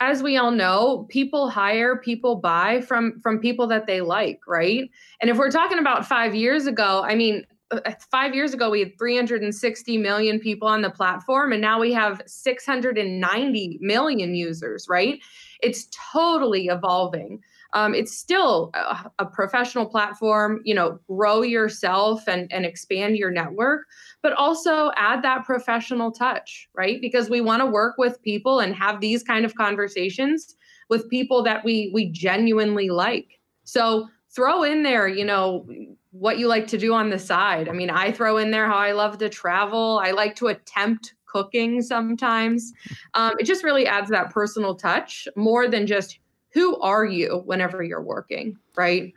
as 0.00 0.22
we 0.22 0.36
all 0.36 0.50
know, 0.50 1.06
people 1.08 1.48
hire, 1.50 1.96
people 1.96 2.36
buy 2.36 2.80
from 2.80 3.20
from 3.20 3.38
people 3.38 3.66
that 3.68 3.86
they 3.86 4.00
like, 4.00 4.40
right? 4.48 4.90
And 5.20 5.30
if 5.30 5.36
we're 5.36 5.50
talking 5.50 5.78
about 5.78 6.06
5 6.06 6.34
years 6.34 6.66
ago, 6.66 7.02
I 7.04 7.14
mean, 7.14 7.46
uh, 7.70 7.80
uh, 7.84 7.92
5 8.10 8.34
years 8.34 8.52
ago 8.54 8.70
we 8.70 8.80
had 8.80 8.98
360 8.98 9.98
million 9.98 10.40
people 10.40 10.66
on 10.66 10.82
the 10.82 10.90
platform 10.90 11.52
and 11.52 11.60
now 11.60 11.78
we 11.78 11.92
have 11.92 12.22
690 12.26 13.78
million 13.80 14.34
users, 14.34 14.86
right? 14.88 15.20
It's 15.62 15.86
totally 16.12 16.66
evolving. 16.66 17.40
Um, 17.72 17.94
it's 17.94 18.16
still 18.16 18.70
a, 18.74 19.10
a, 19.20 19.26
professional 19.26 19.86
platform. 19.86 20.60
You 20.64 20.74
know, 20.74 20.98
grow 21.06 21.42
yourself 21.42 22.26
and 22.26 22.50
and 22.52 22.64
expand 22.64 23.16
your 23.16 23.30
network, 23.30 23.86
but 24.22 24.32
also 24.32 24.90
add 24.96 25.22
that 25.22 25.44
professional 25.44 26.10
touch, 26.10 26.68
right? 26.74 27.00
Because 27.00 27.30
we 27.30 27.40
want 27.40 27.60
to 27.60 27.66
work 27.66 27.96
with 27.98 28.20
people 28.22 28.60
and 28.60 28.74
have 28.74 29.00
these 29.00 29.22
kind 29.22 29.44
of 29.44 29.54
conversations 29.54 30.56
with 30.88 31.08
people 31.08 31.42
that 31.44 31.64
we 31.64 31.90
we 31.94 32.10
genuinely 32.10 32.90
like. 32.90 33.40
So 33.64 34.08
throw 34.34 34.62
in 34.62 34.82
there, 34.82 35.06
you 35.08 35.24
know, 35.24 35.66
what 36.12 36.38
you 36.38 36.48
like 36.48 36.66
to 36.68 36.78
do 36.78 36.92
on 36.92 37.10
the 37.10 37.18
side. 37.18 37.68
I 37.68 37.72
mean, 37.72 37.90
I 37.90 38.10
throw 38.10 38.36
in 38.36 38.50
there 38.50 38.66
how 38.66 38.78
I 38.78 38.92
love 38.92 39.18
to 39.18 39.28
travel. 39.28 40.00
I 40.02 40.10
like 40.10 40.34
to 40.36 40.48
attempt 40.48 41.14
cooking 41.26 41.80
sometimes. 41.82 42.72
Um, 43.14 43.34
it 43.38 43.44
just 43.44 43.62
really 43.62 43.86
adds 43.86 44.10
that 44.10 44.30
personal 44.30 44.74
touch 44.74 45.28
more 45.36 45.68
than 45.68 45.86
just 45.86 46.18
who 46.52 46.78
are 46.80 47.04
you 47.04 47.42
whenever 47.44 47.82
you're 47.82 48.02
working, 48.02 48.56
right? 48.76 49.12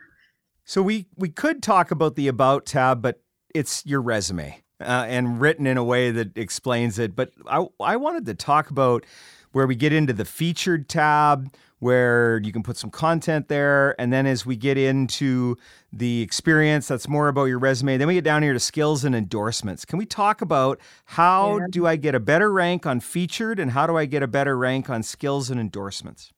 So 0.64 0.82
we 0.82 1.06
we 1.16 1.28
could 1.28 1.62
talk 1.62 1.90
about 1.90 2.16
the 2.16 2.28
about 2.28 2.66
tab, 2.66 3.02
but 3.02 3.20
it's 3.54 3.84
your 3.84 4.00
resume 4.00 4.62
uh, 4.80 5.06
and 5.08 5.40
written 5.40 5.66
in 5.66 5.76
a 5.76 5.84
way 5.84 6.10
that 6.10 6.36
explains 6.36 6.98
it. 6.98 7.14
But 7.14 7.32
I 7.46 7.66
I 7.80 7.96
wanted 7.96 8.26
to 8.26 8.34
talk 8.34 8.70
about 8.70 9.04
where 9.52 9.66
we 9.66 9.76
get 9.76 9.92
into 9.92 10.12
the 10.12 10.24
featured 10.24 10.88
tab, 10.88 11.54
where 11.78 12.40
you 12.42 12.50
can 12.50 12.62
put 12.62 12.76
some 12.76 12.90
content 12.90 13.46
there. 13.46 13.98
And 14.00 14.12
then 14.12 14.26
as 14.26 14.44
we 14.44 14.56
get 14.56 14.76
into 14.76 15.56
the 15.92 16.22
experience, 16.22 16.88
that's 16.88 17.06
more 17.06 17.28
about 17.28 17.44
your 17.44 17.60
resume. 17.60 17.96
Then 17.96 18.08
we 18.08 18.14
get 18.14 18.24
down 18.24 18.42
here 18.42 18.52
to 18.52 18.58
skills 18.58 19.04
and 19.04 19.14
endorsements. 19.14 19.84
Can 19.84 19.98
we 19.98 20.06
talk 20.06 20.42
about 20.42 20.80
how 21.04 21.58
yeah. 21.58 21.66
do 21.70 21.86
I 21.86 21.94
get 21.94 22.16
a 22.16 22.20
better 22.20 22.50
rank 22.50 22.84
on 22.84 22.98
featured 22.98 23.60
and 23.60 23.70
how 23.70 23.86
do 23.86 23.96
I 23.96 24.06
get 24.06 24.24
a 24.24 24.26
better 24.26 24.58
rank 24.58 24.90
on 24.90 25.04
skills 25.04 25.50
and 25.50 25.60
endorsements? 25.60 26.32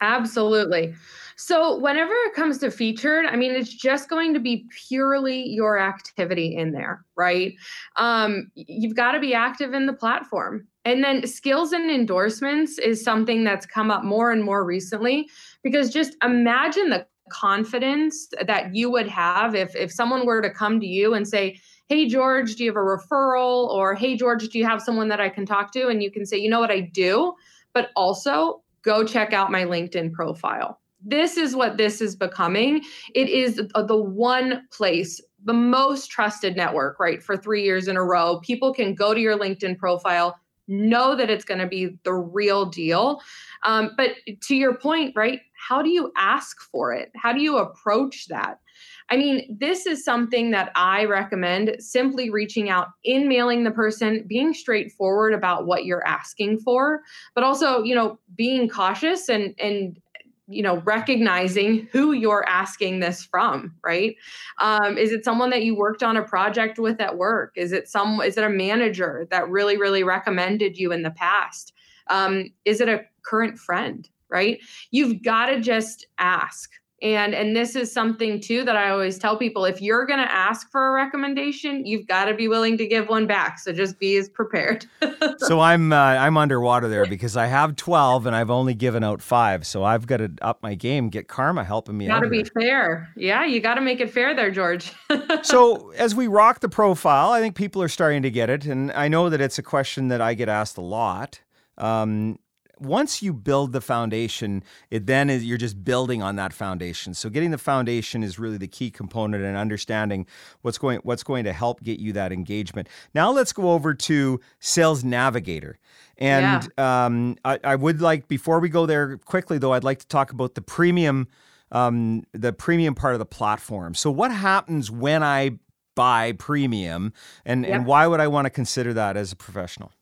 Absolutely. 0.00 0.94
So, 1.38 1.78
whenever 1.78 2.12
it 2.12 2.34
comes 2.34 2.58
to 2.58 2.70
featured, 2.70 3.26
I 3.26 3.36
mean, 3.36 3.52
it's 3.52 3.72
just 3.72 4.08
going 4.08 4.32
to 4.34 4.40
be 4.40 4.66
purely 4.88 5.46
your 5.48 5.78
activity 5.78 6.54
in 6.56 6.72
there, 6.72 7.04
right? 7.16 7.54
Um, 7.96 8.50
you've 8.54 8.94
got 8.94 9.12
to 9.12 9.20
be 9.20 9.34
active 9.34 9.74
in 9.74 9.86
the 9.86 9.92
platform. 9.92 10.66
And 10.84 11.02
then 11.04 11.26
skills 11.26 11.72
and 11.72 11.90
endorsements 11.90 12.78
is 12.78 13.02
something 13.02 13.44
that's 13.44 13.66
come 13.66 13.90
up 13.90 14.04
more 14.04 14.30
and 14.32 14.44
more 14.44 14.64
recently 14.64 15.28
because 15.62 15.90
just 15.92 16.16
imagine 16.22 16.90
the 16.90 17.06
confidence 17.30 18.28
that 18.46 18.72
you 18.74 18.88
would 18.88 19.08
have 19.08 19.54
if 19.56 19.74
if 19.74 19.90
someone 19.90 20.24
were 20.26 20.40
to 20.40 20.48
come 20.50 20.78
to 20.80 20.86
you 20.86 21.12
and 21.14 21.26
say, 21.26 21.58
"Hey 21.88 22.06
George, 22.06 22.54
do 22.54 22.64
you 22.64 22.70
have 22.70 22.76
a 22.76 22.78
referral?" 22.80 23.68
or 23.68 23.94
"Hey 23.94 24.16
George, 24.16 24.46
do 24.48 24.58
you 24.58 24.64
have 24.64 24.80
someone 24.80 25.08
that 25.08 25.20
I 25.20 25.28
can 25.28 25.44
talk 25.44 25.72
to?" 25.72 25.88
and 25.88 26.02
you 26.02 26.10
can 26.10 26.24
say, 26.24 26.36
"You 26.38 26.48
know 26.50 26.60
what 26.60 26.70
I 26.70 26.80
do?" 26.80 27.34
But 27.74 27.90
also, 27.96 28.62
go 28.86 29.04
check 29.04 29.34
out 29.34 29.52
my 29.52 29.64
LinkedIn 29.64 30.12
profile. 30.12 30.80
This 31.04 31.36
is 31.36 31.54
what 31.54 31.76
this 31.76 32.00
is 32.00 32.16
becoming. 32.16 32.82
It 33.14 33.28
is 33.28 33.56
the 33.56 33.96
one 33.96 34.66
place 34.72 35.20
the 35.44 35.52
most 35.52 36.10
trusted 36.10 36.56
network, 36.56 36.98
right? 36.98 37.22
For 37.22 37.36
3 37.36 37.62
years 37.62 37.86
in 37.86 37.96
a 37.96 38.02
row, 38.02 38.40
people 38.40 38.72
can 38.72 38.94
go 38.94 39.12
to 39.12 39.20
your 39.20 39.38
LinkedIn 39.38 39.76
profile 39.76 40.36
know 40.68 41.14
that 41.16 41.30
it's 41.30 41.44
going 41.44 41.60
to 41.60 41.66
be 41.66 41.96
the 42.04 42.14
real 42.14 42.66
deal. 42.66 43.20
Um, 43.62 43.92
but 43.96 44.12
to 44.42 44.56
your 44.56 44.76
point, 44.76 45.14
right? 45.14 45.40
How 45.68 45.82
do 45.82 45.90
you 45.90 46.12
ask 46.16 46.60
for 46.72 46.92
it? 46.92 47.10
How 47.14 47.32
do 47.32 47.40
you 47.40 47.58
approach 47.58 48.26
that? 48.28 48.58
I 49.08 49.16
mean, 49.16 49.56
this 49.60 49.86
is 49.86 50.04
something 50.04 50.50
that 50.50 50.72
I 50.74 51.04
recommend 51.04 51.76
simply 51.78 52.30
reaching 52.30 52.68
out 52.68 52.88
in 53.04 53.28
mailing 53.28 53.64
the 53.64 53.70
person, 53.70 54.24
being 54.26 54.52
straightforward 54.52 55.32
about 55.32 55.66
what 55.66 55.84
you're 55.84 56.06
asking 56.06 56.58
for, 56.58 57.02
but 57.34 57.44
also, 57.44 57.82
you 57.82 57.94
know, 57.94 58.18
being 58.34 58.68
cautious 58.68 59.28
and 59.28 59.54
and 59.58 60.00
you 60.48 60.62
know 60.62 60.76
recognizing 60.84 61.88
who 61.90 62.12
you're 62.12 62.48
asking 62.48 63.00
this 63.00 63.24
from 63.24 63.74
right? 63.84 64.16
Um, 64.60 64.96
is 64.96 65.12
it 65.12 65.24
someone 65.24 65.50
that 65.50 65.64
you 65.64 65.76
worked 65.76 66.02
on 66.02 66.16
a 66.16 66.22
project 66.22 66.78
with 66.78 67.00
at 67.00 67.16
work? 67.16 67.52
Is 67.56 67.72
it 67.72 67.88
some 67.88 68.20
is 68.20 68.36
it 68.36 68.44
a 68.44 68.48
manager 68.48 69.26
that 69.30 69.48
really 69.48 69.76
really 69.76 70.02
recommended 70.02 70.78
you 70.78 70.92
in 70.92 71.02
the 71.02 71.10
past? 71.10 71.72
Um, 72.08 72.52
is 72.64 72.80
it 72.80 72.88
a 72.88 73.04
current 73.24 73.58
friend 73.58 74.08
right? 74.28 74.60
You've 74.90 75.22
got 75.22 75.46
to 75.46 75.60
just 75.60 76.06
ask 76.18 76.70
and 77.02 77.34
and 77.34 77.54
this 77.54 77.76
is 77.76 77.92
something 77.92 78.40
too 78.40 78.64
that 78.64 78.76
i 78.76 78.88
always 78.88 79.18
tell 79.18 79.36
people 79.36 79.66
if 79.66 79.82
you're 79.82 80.06
going 80.06 80.18
to 80.18 80.32
ask 80.32 80.70
for 80.70 80.88
a 80.88 80.92
recommendation 80.92 81.84
you've 81.84 82.06
got 82.06 82.24
to 82.26 82.34
be 82.34 82.48
willing 82.48 82.78
to 82.78 82.86
give 82.86 83.08
one 83.08 83.26
back. 83.26 83.58
So 83.58 83.72
just 83.72 83.98
be 83.98 84.16
as 84.16 84.28
prepared. 84.28 84.86
So 85.38 85.60
i'm 85.60 85.92
uh, 85.92 85.96
i'm 85.96 86.36
underwater 86.36 86.88
there 86.88 87.06
because 87.06 87.36
i 87.36 87.46
have 87.46 87.76
12 87.76 88.26
and 88.26 88.34
i've 88.34 88.50
only 88.50 88.74
given 88.74 89.04
out 89.04 89.20
five. 89.22 89.66
So 89.66 89.84
i've 89.84 90.06
got 90.06 90.18
to 90.18 90.30
up 90.40 90.62
my 90.62 90.74
game 90.74 91.08
get 91.08 91.28
karma 91.28 91.64
helping 91.64 91.96
me 91.96 92.08
out 92.08 92.20
gotta 92.20 92.30
be 92.30 92.44
fair. 92.44 93.12
Yeah 93.16 93.44
you 93.44 93.60
gotta 93.60 93.80
make 93.80 94.00
it 94.00 94.10
fair 94.10 94.34
there 94.34 94.50
george. 94.50 94.92
So 95.42 95.90
as 95.90 96.14
we 96.14 96.26
rock 96.26 96.60
the 96.60 96.68
profile 96.68 97.30
i 97.30 97.40
think 97.40 97.54
people 97.54 97.82
are 97.82 97.88
starting 97.88 98.22
to 98.22 98.30
get 98.30 98.50
it. 98.50 98.64
And 98.64 98.90
i 98.92 99.08
know 99.08 99.28
that 99.28 99.40
it's 99.40 99.58
a 99.58 99.62
question 99.62 100.08
that 100.08 100.20
i 100.20 100.34
get 100.34 100.48
asked 100.48 100.76
a 100.76 100.82
lot. 100.82 101.40
Um, 101.78 102.38
once 102.78 103.22
you 103.22 103.32
build 103.32 103.72
the 103.72 103.80
foundation, 103.80 104.62
it 104.90 105.06
then 105.06 105.30
is 105.30 105.44
you're 105.44 105.58
just 105.58 105.82
building 105.84 106.22
on 106.22 106.36
that 106.36 106.52
foundation. 106.52 107.14
So 107.14 107.30
getting 107.30 107.50
the 107.50 107.58
foundation 107.58 108.22
is 108.22 108.38
really 108.38 108.58
the 108.58 108.68
key 108.68 108.90
component 108.90 109.44
and 109.44 109.56
understanding 109.56 110.26
what's 110.62 110.78
going 110.78 111.00
what's 111.02 111.22
going 111.22 111.44
to 111.44 111.52
help 111.52 111.82
get 111.82 111.98
you 111.98 112.12
that 112.12 112.32
engagement. 112.32 112.88
Now 113.14 113.30
let's 113.32 113.52
go 113.52 113.70
over 113.70 113.94
to 113.94 114.40
Sales 114.60 115.04
Navigator. 115.04 115.78
And 116.18 116.68
yeah. 116.78 117.06
um, 117.06 117.36
I, 117.44 117.58
I, 117.62 117.76
would 117.76 118.00
like 118.00 118.26
before 118.26 118.58
we 118.58 118.68
go 118.68 118.86
there 118.86 119.18
quickly 119.18 119.58
though, 119.58 119.72
I'd 119.72 119.84
like 119.84 119.98
to 119.98 120.06
talk 120.06 120.32
about 120.32 120.54
the 120.54 120.62
premium 120.62 121.28
um, 121.72 122.22
the 122.32 122.52
premium 122.52 122.94
part 122.94 123.14
of 123.14 123.18
the 123.18 123.26
platform. 123.26 123.94
So 123.94 124.10
what 124.10 124.30
happens 124.30 124.90
when 124.90 125.22
I 125.22 125.58
buy 125.94 126.32
premium 126.32 127.12
and, 127.44 127.66
and 127.66 127.86
why 127.86 128.06
would 128.06 128.20
I 128.20 128.28
want 128.28 128.44
to 128.44 128.50
consider 128.50 128.92
that 128.94 129.16
as 129.16 129.32
a 129.32 129.36
professional? 129.36 129.92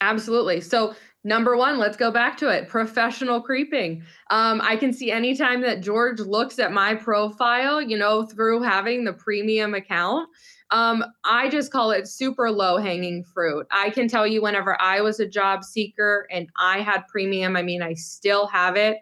Absolutely. 0.00 0.60
So 0.60 0.94
Number 1.28 1.58
one, 1.58 1.76
let's 1.76 1.98
go 1.98 2.10
back 2.10 2.38
to 2.38 2.48
it 2.48 2.68
professional 2.68 3.42
creeping. 3.42 4.02
Um, 4.30 4.62
I 4.64 4.76
can 4.76 4.94
see 4.94 5.10
anytime 5.10 5.60
that 5.60 5.82
George 5.82 6.20
looks 6.20 6.58
at 6.58 6.72
my 6.72 6.94
profile, 6.94 7.82
you 7.82 7.98
know, 7.98 8.24
through 8.24 8.62
having 8.62 9.04
the 9.04 9.12
premium 9.12 9.74
account. 9.74 10.26
Um, 10.70 11.04
I 11.26 11.50
just 11.50 11.70
call 11.70 11.90
it 11.90 12.08
super 12.08 12.50
low 12.50 12.78
hanging 12.78 13.24
fruit. 13.24 13.66
I 13.70 13.90
can 13.90 14.08
tell 14.08 14.26
you, 14.26 14.40
whenever 14.40 14.80
I 14.80 15.02
was 15.02 15.20
a 15.20 15.28
job 15.28 15.64
seeker 15.64 16.26
and 16.30 16.48
I 16.58 16.80
had 16.80 17.06
premium, 17.08 17.56
I 17.56 17.62
mean, 17.62 17.82
I 17.82 17.92
still 17.92 18.46
have 18.46 18.76
it. 18.76 18.96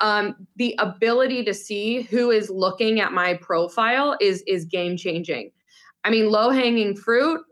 Um, 0.00 0.48
the 0.56 0.74
ability 0.80 1.44
to 1.44 1.54
see 1.54 2.02
who 2.02 2.32
is 2.32 2.50
looking 2.50 2.98
at 2.98 3.12
my 3.12 3.34
profile 3.34 4.16
is 4.20 4.42
is 4.48 4.64
game 4.64 4.96
changing. 4.96 5.52
I 6.02 6.10
mean, 6.10 6.32
low 6.32 6.50
hanging 6.50 6.96
fruit. 6.96 7.42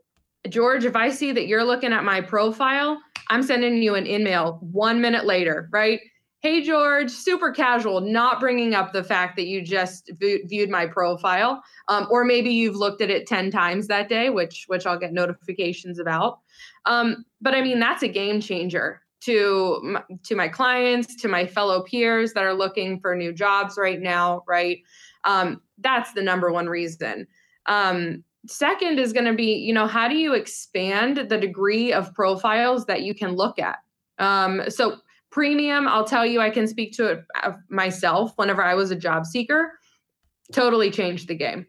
George, 0.49 0.85
if 0.85 0.97
I 0.97 1.11
see 1.11 1.31
that 1.33 1.47
you're 1.47 1.65
looking 1.65 1.93
at 1.93 2.05
my 2.05 2.21
profile, 2.21 2.99
I'm 3.30 3.42
sending 3.42 3.82
you 3.82 3.94
an 3.94 4.06
email 4.06 4.58
one 4.61 5.00
minute 5.00 5.25
later, 5.25 5.68
right? 5.73 6.00
Hey, 6.40 6.62
George, 6.62 7.11
super 7.11 7.50
casual, 7.50 8.00
not 8.00 8.38
bringing 8.38 8.73
up 8.73 8.92
the 8.92 9.02
fact 9.02 9.35
that 9.37 9.49
you 9.49 9.61
just 9.61 10.11
v- 10.20 10.42
viewed 10.44 10.70
my 10.70 10.87
profile. 10.87 11.62
Um, 11.88 12.06
or 12.11 12.25
maybe 12.25 12.50
you've 12.50 12.76
looked 12.76 13.00
at 13.00 13.11
it 13.11 13.26
10 13.26 13.50
times 13.50 13.88
that 13.88 14.08
day, 14.08 14.30
which, 14.30 14.64
which 14.68 14.87
I'll 14.87 14.99
get 14.99 15.12
notifications 15.12 15.99
about. 15.99 16.38
Um, 16.85 17.25
but 17.40 17.54
I 17.54 17.61
mean, 17.61 17.80
that's 17.80 18.04
a 18.04 18.08
game 18.08 18.40
changer 18.40 19.02
to 19.20 19.99
to 20.23 20.37
my 20.37 20.49
clients 20.49 21.16
to 21.16 21.28
my 21.28 21.47
fellow 21.47 21.82
peers 21.82 22.32
that 22.35 22.44
are 22.44 22.54
looking 22.54 23.00
for 23.00 23.16
new 23.16 23.32
jobs 23.32 23.76
right 23.76 24.00
now 24.00 24.44
right 24.47 24.82
um, 25.25 25.61
that's 25.78 26.12
the 26.12 26.23
number 26.23 26.52
one 26.52 26.68
reason 26.68 27.26
um, 27.66 28.23
second 28.49 28.99
is 28.99 29.12
going 29.12 29.25
to 29.25 29.35
be 29.35 29.55
you 29.55 29.73
know 29.73 29.87
how 29.87 30.09
do 30.09 30.17
you 30.17 30.35
expand 30.35 31.28
the 31.28 31.38
degree 31.38 31.93
of 31.93 32.12
profiles 32.14 32.87
that 32.87 33.02
you 33.02 33.14
can 33.14 33.33
look 33.33 33.59
at 33.59 33.78
um, 34.19 34.62
so 34.69 34.97
premium 35.31 35.87
i'll 35.87 36.05
tell 36.05 36.25
you 36.25 36.40
i 36.40 36.50
can 36.50 36.67
speak 36.67 36.93
to 36.93 37.07
it 37.07 37.25
uh, 37.43 37.52
myself 37.69 38.33
whenever 38.37 38.62
i 38.62 38.75
was 38.75 38.90
a 38.90 38.97
job 38.97 39.26
seeker 39.26 39.73
totally 40.52 40.90
changed 40.90 41.28
the 41.28 41.35
game 41.35 41.67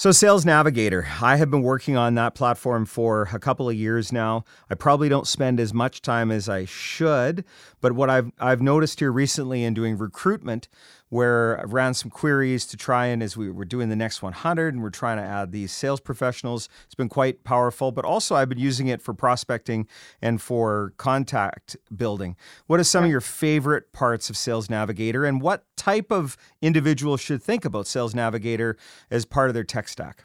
so, 0.00 0.12
Sales 0.12 0.46
Navigator, 0.46 1.06
I 1.20 1.36
have 1.36 1.50
been 1.50 1.60
working 1.60 1.94
on 1.94 2.14
that 2.14 2.34
platform 2.34 2.86
for 2.86 3.28
a 3.34 3.38
couple 3.38 3.68
of 3.68 3.76
years 3.76 4.12
now. 4.12 4.44
I 4.70 4.74
probably 4.74 5.10
don't 5.10 5.26
spend 5.26 5.60
as 5.60 5.74
much 5.74 6.00
time 6.00 6.30
as 6.30 6.48
I 6.48 6.64
should, 6.64 7.44
but 7.82 7.92
what 7.92 8.08
I've 8.08 8.32
I've 8.38 8.62
noticed 8.62 9.00
here 9.00 9.12
recently 9.12 9.62
in 9.62 9.74
doing 9.74 9.98
recruitment 9.98 10.68
where 11.10 11.60
I 11.60 11.64
ran 11.64 11.94
some 11.94 12.10
queries 12.10 12.64
to 12.66 12.76
try 12.76 13.06
and 13.06 13.22
as 13.22 13.36
we 13.36 13.50
were 13.50 13.64
doing 13.64 13.88
the 13.88 13.96
next 13.96 14.22
100 14.22 14.74
and 14.74 14.82
we're 14.82 14.90
trying 14.90 15.18
to 15.18 15.22
add 15.22 15.52
these 15.52 15.72
sales 15.72 16.00
professionals. 16.00 16.68
It's 16.86 16.94
been 16.94 17.08
quite 17.08 17.44
powerful, 17.44 17.92
but 17.92 18.04
also 18.04 18.36
I've 18.36 18.48
been 18.48 18.58
using 18.58 18.86
it 18.86 19.02
for 19.02 19.12
prospecting 19.12 19.86
and 20.22 20.40
for 20.40 20.94
contact 20.96 21.76
building. 21.94 22.36
What 22.66 22.80
are 22.80 22.84
some 22.84 23.04
of 23.04 23.10
your 23.10 23.20
favorite 23.20 23.92
parts 23.92 24.30
of 24.30 24.36
Sales 24.36 24.70
Navigator 24.70 25.24
and 25.24 25.42
what 25.42 25.64
type 25.76 26.10
of 26.10 26.36
individual 26.62 27.16
should 27.16 27.42
think 27.42 27.64
about 27.64 27.86
Sales 27.86 28.14
Navigator 28.14 28.76
as 29.10 29.24
part 29.24 29.50
of 29.50 29.54
their 29.54 29.64
tech 29.64 29.88
stack? 29.88 30.24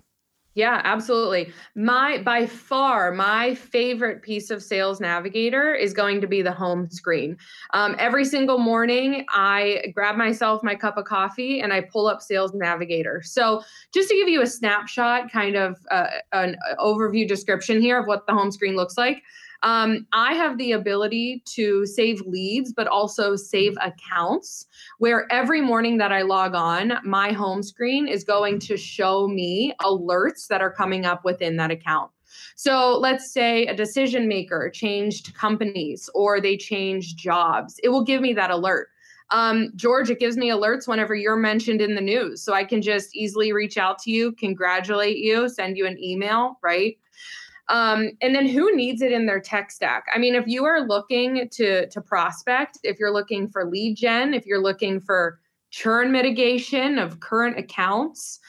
Yeah, 0.55 0.79
absolutely. 0.85 1.51
My 1.75 2.19
by 2.19 2.45
far 2.45 3.11
my 3.11 3.55
favorite 3.55 4.21
piece 4.21 4.49
of 4.49 4.63
Sales 4.63 5.01
Navigator 5.01 5.75
is 5.75 5.93
going 5.93 6.21
to 6.21 6.27
be 6.27 6.41
the 6.41 6.53
home 6.53 6.89
screen. 6.89 7.37
Um, 7.73 7.93
every 7.99 8.23
single 8.23 8.57
morning, 8.57 9.25
I 9.29 9.91
grab 9.93 10.15
myself 10.15 10.63
my 10.63 10.73
cup 10.73 10.95
of 10.97 11.03
coffee 11.03 11.59
and 11.59 11.73
I 11.73 11.81
pull 11.81 12.07
up 12.07 12.21
Sales 12.21 12.53
Navigator. 12.53 13.21
So, 13.21 13.63
just 13.93 14.07
to 14.07 14.15
give 14.15 14.29
you 14.29 14.41
a 14.41 14.47
snapshot, 14.47 15.29
kind 15.29 15.57
of 15.57 15.77
uh, 15.91 16.07
an 16.31 16.55
overview 16.79 17.27
description 17.27 17.81
here 17.81 17.99
of 17.99 18.07
what 18.07 18.25
the 18.25 18.33
home 18.33 18.49
screen 18.51 18.77
looks 18.77 18.97
like. 18.97 19.23
Um, 19.63 20.05
I 20.13 20.33
have 20.33 20.57
the 20.57 20.73
ability 20.73 21.43
to 21.45 21.85
save 21.85 22.21
leads, 22.21 22.73
but 22.73 22.87
also 22.87 23.35
save 23.35 23.75
accounts 23.81 24.67
where 24.99 25.31
every 25.31 25.61
morning 25.61 25.97
that 25.97 26.11
I 26.11 26.21
log 26.21 26.55
on, 26.55 26.93
my 27.03 27.31
home 27.31 27.63
screen 27.63 28.07
is 28.07 28.23
going 28.23 28.59
to 28.59 28.77
show 28.77 29.27
me 29.27 29.73
alerts 29.81 30.47
that 30.47 30.61
are 30.61 30.71
coming 30.71 31.05
up 31.05 31.23
within 31.25 31.57
that 31.57 31.71
account. 31.71 32.11
So 32.55 32.97
let's 32.97 33.31
say 33.31 33.65
a 33.65 33.75
decision 33.75 34.27
maker 34.27 34.69
changed 34.73 35.33
companies 35.35 36.09
or 36.13 36.41
they 36.41 36.57
changed 36.57 37.17
jobs. 37.17 37.79
It 37.83 37.89
will 37.89 38.03
give 38.03 38.21
me 38.21 38.33
that 38.33 38.51
alert. 38.51 38.89
Um, 39.31 39.71
George, 39.75 40.09
it 40.09 40.19
gives 40.19 40.37
me 40.37 40.49
alerts 40.49 40.87
whenever 40.87 41.15
you're 41.15 41.35
mentioned 41.35 41.81
in 41.81 41.95
the 41.95 42.01
news. 42.01 42.43
So 42.43 42.53
I 42.53 42.63
can 42.63 42.81
just 42.81 43.15
easily 43.15 43.53
reach 43.53 43.77
out 43.77 43.97
to 43.99 44.11
you, 44.11 44.31
congratulate 44.33 45.17
you, 45.17 45.49
send 45.49 45.77
you 45.77 45.87
an 45.87 46.01
email, 46.01 46.59
right? 46.61 46.97
Um, 47.67 48.11
and 48.21 48.35
then 48.35 48.47
who 48.47 48.75
needs 48.75 49.01
it 49.01 49.11
in 49.11 49.25
their 49.25 49.39
tech 49.39 49.71
stack? 49.71 50.05
I 50.13 50.19
mean, 50.19 50.35
if 50.35 50.45
you 50.47 50.65
are 50.65 50.81
looking 50.81 51.49
to 51.53 51.87
to 51.87 52.01
prospect, 52.01 52.77
if 52.83 52.99
you're 52.99 53.13
looking 53.13 53.49
for 53.49 53.65
lead 53.65 53.97
gen, 53.97 54.33
if 54.33 54.45
you're 54.45 54.61
looking 54.61 54.99
for 54.99 55.39
churn 55.71 56.11
mitigation 56.11 56.99
of 56.99 57.19
current 57.19 57.57
accounts, 57.57 58.39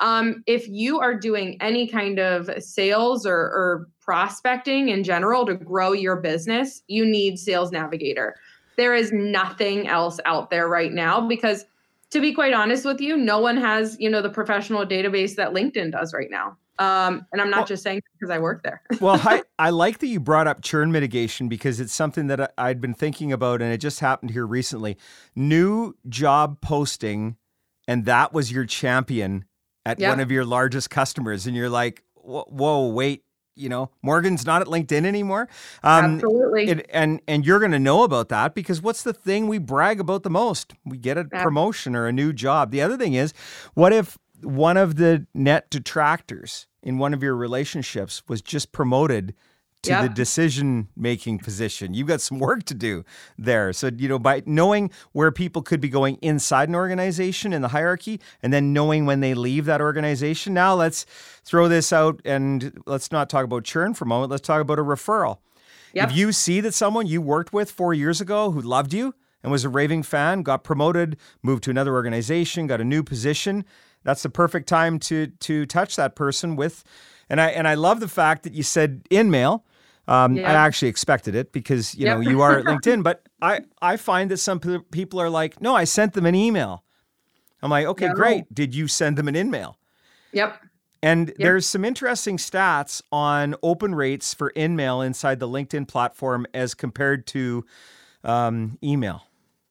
um, 0.00 0.42
if 0.46 0.68
you 0.68 1.00
are 1.00 1.14
doing 1.14 1.56
any 1.60 1.88
kind 1.88 2.18
of 2.18 2.50
sales 2.62 3.26
or, 3.26 3.36
or 3.36 3.88
prospecting 4.00 4.90
in 4.90 5.02
general 5.02 5.46
to 5.46 5.54
grow 5.54 5.92
your 5.92 6.16
business, 6.16 6.82
you 6.86 7.04
need 7.04 7.38
Sales 7.38 7.72
Navigator. 7.72 8.36
There 8.76 8.94
is 8.94 9.10
nothing 9.10 9.88
else 9.88 10.20
out 10.26 10.50
there 10.50 10.68
right 10.68 10.92
now 10.92 11.26
because 11.26 11.64
to 12.10 12.20
be 12.20 12.32
quite 12.32 12.52
honest 12.52 12.84
with 12.84 13.00
you, 13.00 13.16
no 13.16 13.40
one 13.40 13.56
has, 13.56 13.96
you 13.98 14.08
know, 14.08 14.22
the 14.22 14.30
professional 14.30 14.86
database 14.86 15.34
that 15.36 15.52
LinkedIn 15.52 15.92
does 15.92 16.12
right 16.12 16.30
now. 16.30 16.56
Um, 16.78 17.26
and 17.32 17.40
I'm 17.40 17.50
not 17.50 17.60
well, 17.60 17.66
just 17.66 17.82
saying 17.82 18.02
because 18.18 18.30
I 18.30 18.38
work 18.38 18.62
there. 18.62 18.82
well, 19.00 19.20
I, 19.24 19.42
I 19.58 19.70
like 19.70 19.98
that 19.98 20.06
you 20.08 20.20
brought 20.20 20.46
up 20.46 20.62
churn 20.62 20.92
mitigation 20.92 21.48
because 21.48 21.80
it's 21.80 21.94
something 21.94 22.26
that 22.26 22.52
I'd 22.58 22.80
been 22.80 22.94
thinking 22.94 23.32
about 23.32 23.62
and 23.62 23.72
it 23.72 23.78
just 23.78 24.00
happened 24.00 24.32
here 24.32 24.46
recently. 24.46 24.96
New 25.34 25.94
job 26.08 26.60
posting, 26.60 27.36
and 27.88 28.04
that 28.04 28.32
was 28.32 28.52
your 28.52 28.66
champion 28.66 29.46
at 29.86 30.00
yep. 30.00 30.10
one 30.10 30.20
of 30.20 30.30
your 30.30 30.44
largest 30.44 30.90
customers. 30.90 31.46
And 31.46 31.56
you're 31.56 31.70
like, 31.70 32.02
whoa, 32.14 32.88
wait, 32.88 33.22
you 33.56 33.68
know, 33.68 33.90
Morgan's 34.02 34.44
not 34.44 34.60
at 34.60 34.68
LinkedIn 34.68 35.06
anymore. 35.06 35.48
Um, 35.82 36.16
Absolutely. 36.16 36.68
It, 36.68 36.86
and 36.92 37.20
and 37.26 37.46
you're 37.46 37.58
going 37.58 37.72
to 37.72 37.78
know 37.78 38.02
about 38.02 38.28
that 38.28 38.54
because 38.54 38.82
what's 38.82 39.02
the 39.02 39.14
thing 39.14 39.48
we 39.48 39.58
brag 39.58 39.98
about 39.98 40.22
the 40.22 40.30
most? 40.30 40.74
We 40.84 40.98
get 40.98 41.16
a 41.16 41.24
promotion 41.24 41.96
or 41.96 42.06
a 42.06 42.12
new 42.12 42.32
job. 42.32 42.70
The 42.70 42.82
other 42.82 42.98
thing 42.98 43.14
is, 43.14 43.32
what 43.74 43.92
if 43.92 44.18
one 44.42 44.76
of 44.76 44.96
the 44.96 45.26
net 45.34 45.70
detractors 45.70 46.66
in 46.82 46.98
one 46.98 47.14
of 47.14 47.22
your 47.22 47.34
relationships 47.34 48.22
was 48.28 48.42
just 48.42 48.72
promoted 48.72 49.34
to 49.82 50.02
the 50.02 50.08
decision 50.08 50.88
making 50.96 51.38
position. 51.38 51.94
You've 51.94 52.08
got 52.08 52.20
some 52.20 52.38
work 52.38 52.64
to 52.64 52.74
do 52.74 53.04
there. 53.38 53.72
So, 53.72 53.90
you 53.96 54.08
know, 54.08 54.18
by 54.18 54.42
knowing 54.44 54.90
where 55.12 55.30
people 55.30 55.62
could 55.62 55.80
be 55.80 55.88
going 55.88 56.16
inside 56.22 56.68
an 56.68 56.74
organization 56.74 57.52
in 57.52 57.62
the 57.62 57.68
hierarchy 57.68 58.20
and 58.42 58.52
then 58.52 58.72
knowing 58.72 59.06
when 59.06 59.20
they 59.20 59.34
leave 59.34 59.64
that 59.66 59.80
organization. 59.80 60.54
Now, 60.54 60.74
let's 60.74 61.06
throw 61.44 61.68
this 61.68 61.92
out 61.92 62.20
and 62.24 62.80
let's 62.86 63.12
not 63.12 63.30
talk 63.30 63.44
about 63.44 63.64
churn 63.64 63.94
for 63.94 64.04
a 64.04 64.08
moment. 64.08 64.30
Let's 64.30 64.46
talk 64.46 64.60
about 64.60 64.78
a 64.78 64.82
referral. 64.82 65.38
Yep. 65.92 66.10
If 66.10 66.16
you 66.16 66.32
see 66.32 66.60
that 66.60 66.74
someone 66.74 67.06
you 67.06 67.22
worked 67.22 67.52
with 67.52 67.70
four 67.70 67.94
years 67.94 68.20
ago 68.20 68.50
who 68.50 68.60
loved 68.60 68.92
you 68.92 69.14
and 69.42 69.52
was 69.52 69.64
a 69.64 69.68
raving 69.68 70.02
fan, 70.02 70.42
got 70.42 70.64
promoted, 70.64 71.16
moved 71.42 71.62
to 71.64 71.70
another 71.70 71.94
organization, 71.94 72.66
got 72.66 72.80
a 72.80 72.84
new 72.84 73.02
position, 73.02 73.64
that's 74.04 74.22
the 74.22 74.30
perfect 74.30 74.68
time 74.68 74.98
to 75.00 75.28
to 75.28 75.66
touch 75.66 75.96
that 75.96 76.16
person 76.16 76.56
with. 76.56 76.84
And 77.28 77.40
I 77.40 77.48
and 77.48 77.66
I 77.66 77.74
love 77.74 78.00
the 78.00 78.08
fact 78.08 78.44
that 78.44 78.52
you 78.52 78.62
said 78.62 79.04
InMail. 79.10 79.62
Um, 80.08 80.36
yeah. 80.36 80.48
I 80.48 80.54
actually 80.54 80.88
expected 80.88 81.34
it 81.34 81.52
because 81.52 81.94
you 81.94 82.06
yep. 82.06 82.18
know 82.18 82.20
you 82.30 82.40
are 82.42 82.58
at 82.58 82.64
LinkedIn, 82.66 83.02
but 83.02 83.26
I 83.42 83.62
I 83.82 83.96
find 83.96 84.30
that 84.30 84.38
some 84.38 84.60
people 84.60 85.20
are 85.20 85.30
like, 85.30 85.60
no, 85.60 85.74
I 85.74 85.84
sent 85.84 86.12
them 86.12 86.26
an 86.26 86.34
email. 86.34 86.84
I'm 87.62 87.70
like, 87.70 87.86
okay, 87.86 88.10
great. 88.14 88.52
Did 88.54 88.74
you 88.74 88.86
send 88.86 89.16
them 89.16 89.28
an 89.28 89.34
InMail? 89.34 89.74
Yep. 90.32 90.60
And 91.02 91.28
yep. 91.28 91.36
there's 91.38 91.66
some 91.66 91.84
interesting 91.84 92.36
stats 92.36 93.02
on 93.12 93.54
open 93.62 93.94
rates 93.94 94.34
for 94.34 94.52
InMail 94.56 95.04
inside 95.04 95.40
the 95.40 95.48
LinkedIn 95.48 95.88
platform 95.88 96.46
as 96.54 96.74
compared 96.74 97.26
to 97.28 97.64
um, 98.24 98.78
email. 98.82 99.22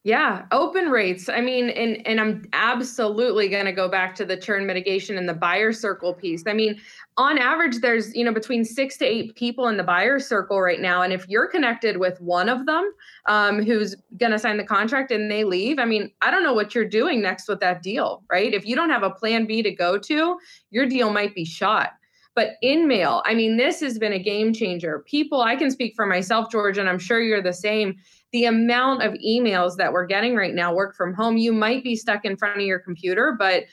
Yeah, 0.06 0.46
open 0.52 0.90
rates. 0.90 1.30
I 1.30 1.42
mean, 1.42 1.72
and 1.72 2.06
and 2.06 2.22
I'm 2.22 2.46
absolutely 2.54 3.50
going 3.50 3.66
to 3.66 3.72
go 3.72 3.90
back 3.90 4.14
to 4.18 4.24
the 4.24 4.38
churn 4.38 4.68
mitigation 4.68 5.18
and 5.18 5.28
the 5.28 5.34
buyer 5.34 5.74
circle 5.74 6.14
piece. 6.14 6.44
I 6.46 6.54
mean, 6.54 6.80
on 7.18 7.40
average 7.40 7.78
there's, 7.78 8.16
you 8.16 8.24
know, 8.24 8.32
between 8.32 8.64
6 8.64 8.98
to 8.98 9.06
8 9.06 9.36
people 9.36 9.68
in 9.68 9.78
the 9.78 9.84
buyer 9.84 10.20
circle 10.20 10.62
right 10.62 10.80
now 10.80 11.02
and 11.02 11.12
if 11.12 11.28
you're 11.28 11.48
connected 11.48 11.98
with 11.98 12.22
one 12.22 12.50
of 12.50 12.68
them 12.68 12.94
um, 13.26 13.64
who's 13.64 13.96
going 14.20 14.32
to 14.32 14.38
sign 14.38 14.58
the 14.58 14.64
contract 14.64 15.10
and 15.10 15.32
they 15.32 15.44
leave, 15.44 15.80
I 15.80 15.86
mean, 15.86 16.12
I 16.22 16.30
don't 16.30 16.44
know 16.44 16.54
what 16.54 16.76
you're 16.76 16.86
doing 16.86 17.20
next 17.20 17.48
with 17.48 17.60
that 17.62 17.82
deal, 17.82 18.22
right? 18.32 18.54
If 18.54 18.64
you 18.64 18.76
don't 18.76 18.92
have 18.92 19.02
a 19.02 19.10
plan 19.10 19.48
B 19.48 19.64
to 19.64 19.72
go 19.72 19.98
to, 19.98 20.38
your 20.70 20.86
deal 20.86 21.12
might 21.12 21.34
be 21.34 21.46
shot. 21.46 21.94
But 22.36 22.58
InMail, 22.62 23.22
I 23.26 23.34
mean, 23.34 23.56
this 23.56 23.80
has 23.80 23.98
been 23.98 24.12
a 24.12 24.20
game 24.20 24.54
changer. 24.54 25.00
People, 25.08 25.42
I 25.42 25.56
can 25.56 25.72
speak 25.72 25.96
for 25.96 26.06
myself, 26.06 26.52
George, 26.52 26.78
and 26.78 26.90
I'm 26.90 27.00
sure 27.00 27.22
you're 27.22 27.42
the 27.42 27.54
same 27.54 27.96
the 28.36 28.44
amount 28.44 29.02
of 29.02 29.14
emails 29.14 29.78
that 29.78 29.94
we're 29.94 30.06
getting 30.06 30.36
right 30.36 30.54
now 30.54 30.74
work 30.74 30.94
from 30.94 31.14
home 31.14 31.38
you 31.38 31.54
might 31.54 31.86
be 31.86 31.96
stuck 31.96 32.26
in 32.26 32.36
front 32.36 32.58
of 32.58 32.66
your 32.66 32.80
computer 32.80 33.34
but 33.40 33.64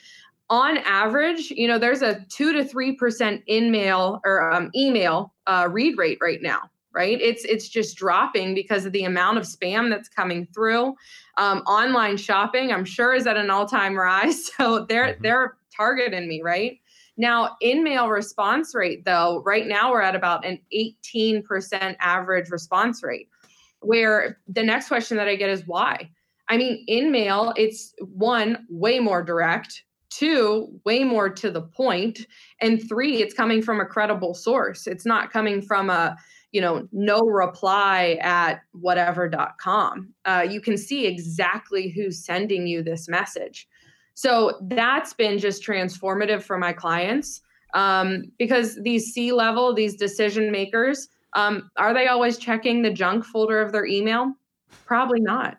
on 0.49 0.77
average 0.77 1.51
you 1.51 1.67
know 1.67 1.77
there's 1.77 2.01
a 2.01 2.25
2 2.29 2.53
to 2.53 2.63
3% 2.63 3.43
in-mail 3.45 4.21
or 4.23 4.49
um, 4.53 4.71
email 4.73 5.33
uh, 5.47 5.67
read 5.69 5.97
rate 5.97 6.17
right 6.21 6.41
now 6.41 6.61
right? 6.93 7.19
It's 7.19 7.43
it's 7.45 7.67
just 7.67 7.97
dropping 7.97 8.53
because 8.53 8.85
of 8.85 8.91
the 8.93 9.03
amount 9.03 9.39
of 9.39 9.43
spam 9.43 9.89
that's 9.89 10.07
coming 10.07 10.47
through. 10.53 10.95
Um, 11.37 11.59
online 11.61 12.17
shopping 12.17 12.71
i'm 12.71 12.85
sure 12.85 13.13
is 13.13 13.25
at 13.25 13.35
an 13.35 13.49
all-time 13.49 13.95
rise 13.97 14.51
so 14.57 14.85
they're 14.85 15.13
mm-hmm. 15.13 15.23
they're 15.23 15.57
targeting 15.75 16.29
me 16.29 16.41
right? 16.41 16.79
Now 17.17 17.57
in-mail 17.59 18.07
response 18.07 18.73
rate 18.73 19.03
though 19.03 19.43
right 19.45 19.67
now 19.67 19.91
we're 19.91 20.01
at 20.01 20.15
about 20.15 20.45
an 20.45 20.59
18% 20.73 21.95
average 21.99 22.49
response 22.49 23.03
rate 23.03 23.27
where 23.85 24.39
the 24.47 24.63
next 24.63 24.87
question 24.87 25.17
that 25.17 25.27
I 25.27 25.35
get 25.35 25.49
is 25.49 25.67
why? 25.67 26.09
I 26.49 26.57
mean, 26.57 26.85
InMail, 26.89 27.53
it's 27.55 27.93
one, 27.99 28.65
way 28.69 28.99
more 28.99 29.23
direct, 29.23 29.83
two, 30.09 30.67
way 30.85 31.03
more 31.03 31.29
to 31.29 31.49
the 31.49 31.61
point, 31.61 32.27
and 32.59 32.87
three, 32.87 33.21
it's 33.21 33.33
coming 33.33 33.61
from 33.61 33.79
a 33.79 33.85
credible 33.85 34.33
source. 34.33 34.85
It's 34.85 35.05
not 35.05 35.31
coming 35.31 35.61
from 35.61 35.89
a, 35.89 36.15
you 36.51 36.61
know, 36.61 36.87
no 36.91 37.21
reply 37.21 38.19
at 38.21 38.61
whatever.com. 38.73 40.13
Uh, 40.25 40.45
you 40.47 40.61
can 40.61 40.77
see 40.77 41.07
exactly 41.07 41.89
who's 41.89 42.23
sending 42.23 42.67
you 42.67 42.83
this 42.83 43.07
message. 43.07 43.67
So 44.13 44.59
that's 44.61 45.13
been 45.13 45.39
just 45.39 45.65
transformative 45.65 46.43
for 46.43 46.57
my 46.57 46.73
clients 46.73 47.41
um, 47.73 48.25
because 48.37 48.79
these 48.83 49.11
C 49.11 49.31
level, 49.31 49.73
these 49.73 49.95
decision 49.95 50.51
makers, 50.51 51.07
um, 51.35 51.69
are 51.77 51.93
they 51.93 52.07
always 52.07 52.37
checking 52.37 52.81
the 52.81 52.91
junk 52.91 53.25
folder 53.25 53.61
of 53.61 53.71
their 53.71 53.85
email? 53.85 54.33
Probably 54.85 55.19
not. 55.19 55.57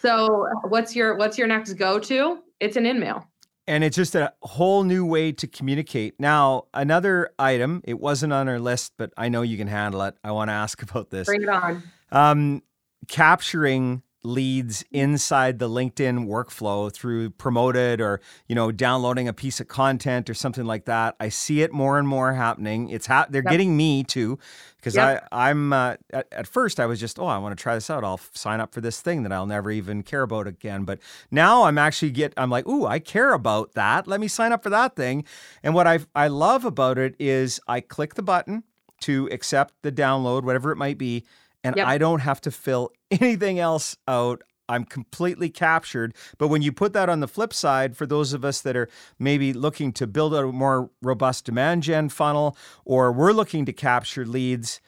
So 0.00 0.48
what's 0.64 0.96
your 0.96 1.16
what's 1.16 1.38
your 1.38 1.46
next 1.46 1.74
go 1.74 1.98
to? 2.00 2.38
It's 2.60 2.76
an 2.76 2.84
InMail. 2.84 3.24
And 3.68 3.84
it's 3.84 3.96
just 3.96 4.16
a 4.16 4.32
whole 4.42 4.82
new 4.82 5.06
way 5.06 5.30
to 5.32 5.46
communicate. 5.46 6.18
Now, 6.18 6.64
another 6.74 7.30
item, 7.38 7.80
it 7.84 8.00
wasn't 8.00 8.32
on 8.32 8.48
our 8.48 8.58
list, 8.58 8.94
but 8.98 9.12
I 9.16 9.28
know 9.28 9.42
you 9.42 9.56
can 9.56 9.68
handle 9.68 10.02
it. 10.02 10.16
I 10.24 10.32
want 10.32 10.48
to 10.48 10.52
ask 10.52 10.82
about 10.82 11.10
this. 11.10 11.26
Bring 11.26 11.42
it 11.42 11.48
on. 11.48 11.82
Um, 12.10 12.62
capturing 13.06 14.02
leads 14.24 14.84
inside 14.92 15.58
the 15.58 15.68
LinkedIn 15.68 16.26
workflow 16.26 16.92
through 16.92 17.30
promoted 17.30 18.00
or 18.00 18.20
you 18.46 18.54
know 18.54 18.70
downloading 18.70 19.26
a 19.26 19.32
piece 19.32 19.60
of 19.60 19.68
content 19.68 20.30
or 20.30 20.34
something 20.34 20.64
like 20.64 20.84
that. 20.84 21.16
I 21.18 21.28
see 21.28 21.62
it 21.62 21.72
more 21.72 21.98
and 21.98 22.06
more 22.06 22.32
happening. 22.34 22.88
It's 22.90 23.06
ha- 23.06 23.26
they're 23.28 23.42
yep. 23.42 23.50
getting 23.50 23.76
me 23.76 24.04
too 24.04 24.38
because 24.76 24.94
yep. 24.94 25.26
I 25.32 25.50
I'm 25.50 25.72
uh, 25.72 25.96
at, 26.12 26.26
at, 26.32 26.46
first 26.46 26.78
I 26.78 26.86
was 26.86 27.00
just 27.00 27.18
oh 27.18 27.26
I 27.26 27.38
want 27.38 27.56
to 27.56 27.60
try 27.60 27.74
this 27.74 27.90
out. 27.90 28.04
I'll 28.04 28.20
sign 28.32 28.60
up 28.60 28.72
for 28.72 28.80
this 28.80 29.00
thing 29.00 29.24
that 29.24 29.32
I'll 29.32 29.46
never 29.46 29.70
even 29.70 30.02
care 30.02 30.22
about 30.22 30.46
again. 30.46 30.84
But 30.84 31.00
now 31.30 31.64
I'm 31.64 31.78
actually 31.78 32.12
get 32.12 32.32
I'm 32.36 32.50
like 32.50 32.66
ooh 32.66 32.86
I 32.86 33.00
care 33.00 33.32
about 33.32 33.72
that. 33.72 34.06
Let 34.06 34.20
me 34.20 34.28
sign 34.28 34.52
up 34.52 34.62
for 34.62 34.70
that 34.70 34.94
thing. 34.94 35.24
And 35.62 35.74
what 35.74 35.86
I 35.86 36.00
I 36.14 36.28
love 36.28 36.64
about 36.64 36.96
it 36.98 37.16
is 37.18 37.60
I 37.66 37.80
click 37.80 38.14
the 38.14 38.22
button 38.22 38.62
to 39.00 39.28
accept 39.32 39.74
the 39.82 39.90
download 39.90 40.44
whatever 40.44 40.70
it 40.70 40.76
might 40.76 40.96
be 40.96 41.24
and 41.64 41.76
yep. 41.76 41.86
I 41.86 41.98
don't 41.98 42.20
have 42.20 42.40
to 42.42 42.50
fill 42.50 42.90
anything 43.10 43.58
else 43.58 43.96
out. 44.08 44.42
I'm 44.68 44.84
completely 44.84 45.50
captured. 45.50 46.14
But 46.38 46.48
when 46.48 46.62
you 46.62 46.72
put 46.72 46.92
that 46.94 47.08
on 47.08 47.20
the 47.20 47.28
flip 47.28 47.52
side, 47.52 47.96
for 47.96 48.06
those 48.06 48.32
of 48.32 48.44
us 48.44 48.60
that 48.62 48.76
are 48.76 48.88
maybe 49.18 49.52
looking 49.52 49.92
to 49.94 50.06
build 50.06 50.34
a 50.34 50.46
more 50.46 50.90
robust 51.02 51.44
demand 51.44 51.82
gen 51.82 52.08
funnel, 52.08 52.56
or 52.84 53.12
we're 53.12 53.32
looking 53.32 53.66
to 53.66 53.72
capture 53.72 54.24
leads, 54.24 54.80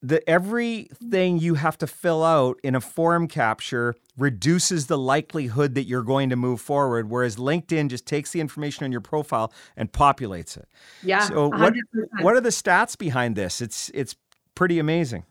the 0.00 0.28
everything 0.30 1.38
you 1.38 1.54
have 1.54 1.76
to 1.78 1.86
fill 1.86 2.22
out 2.22 2.60
in 2.62 2.74
a 2.76 2.80
form 2.80 3.26
capture 3.26 3.96
reduces 4.16 4.86
the 4.86 4.98
likelihood 4.98 5.74
that 5.74 5.84
you're 5.84 6.02
going 6.04 6.30
to 6.30 6.36
move 6.36 6.60
forward 6.60 7.10
whereas 7.10 7.34
linkedin 7.36 7.88
just 7.88 8.06
takes 8.06 8.30
the 8.30 8.40
information 8.40 8.84
on 8.84 8.92
your 8.92 9.00
profile 9.00 9.52
and 9.76 9.90
populates 9.90 10.56
it 10.56 10.68
Yeah. 11.02 11.26
so 11.26 11.48
what 11.48 11.74
100%. 11.74 12.22
what 12.22 12.36
are 12.36 12.40
the 12.40 12.50
stats 12.50 12.96
behind 12.96 13.34
this 13.34 13.60
it's 13.60 13.90
it's 13.92 14.14
pretty 14.58 14.80
amazing 14.80 15.22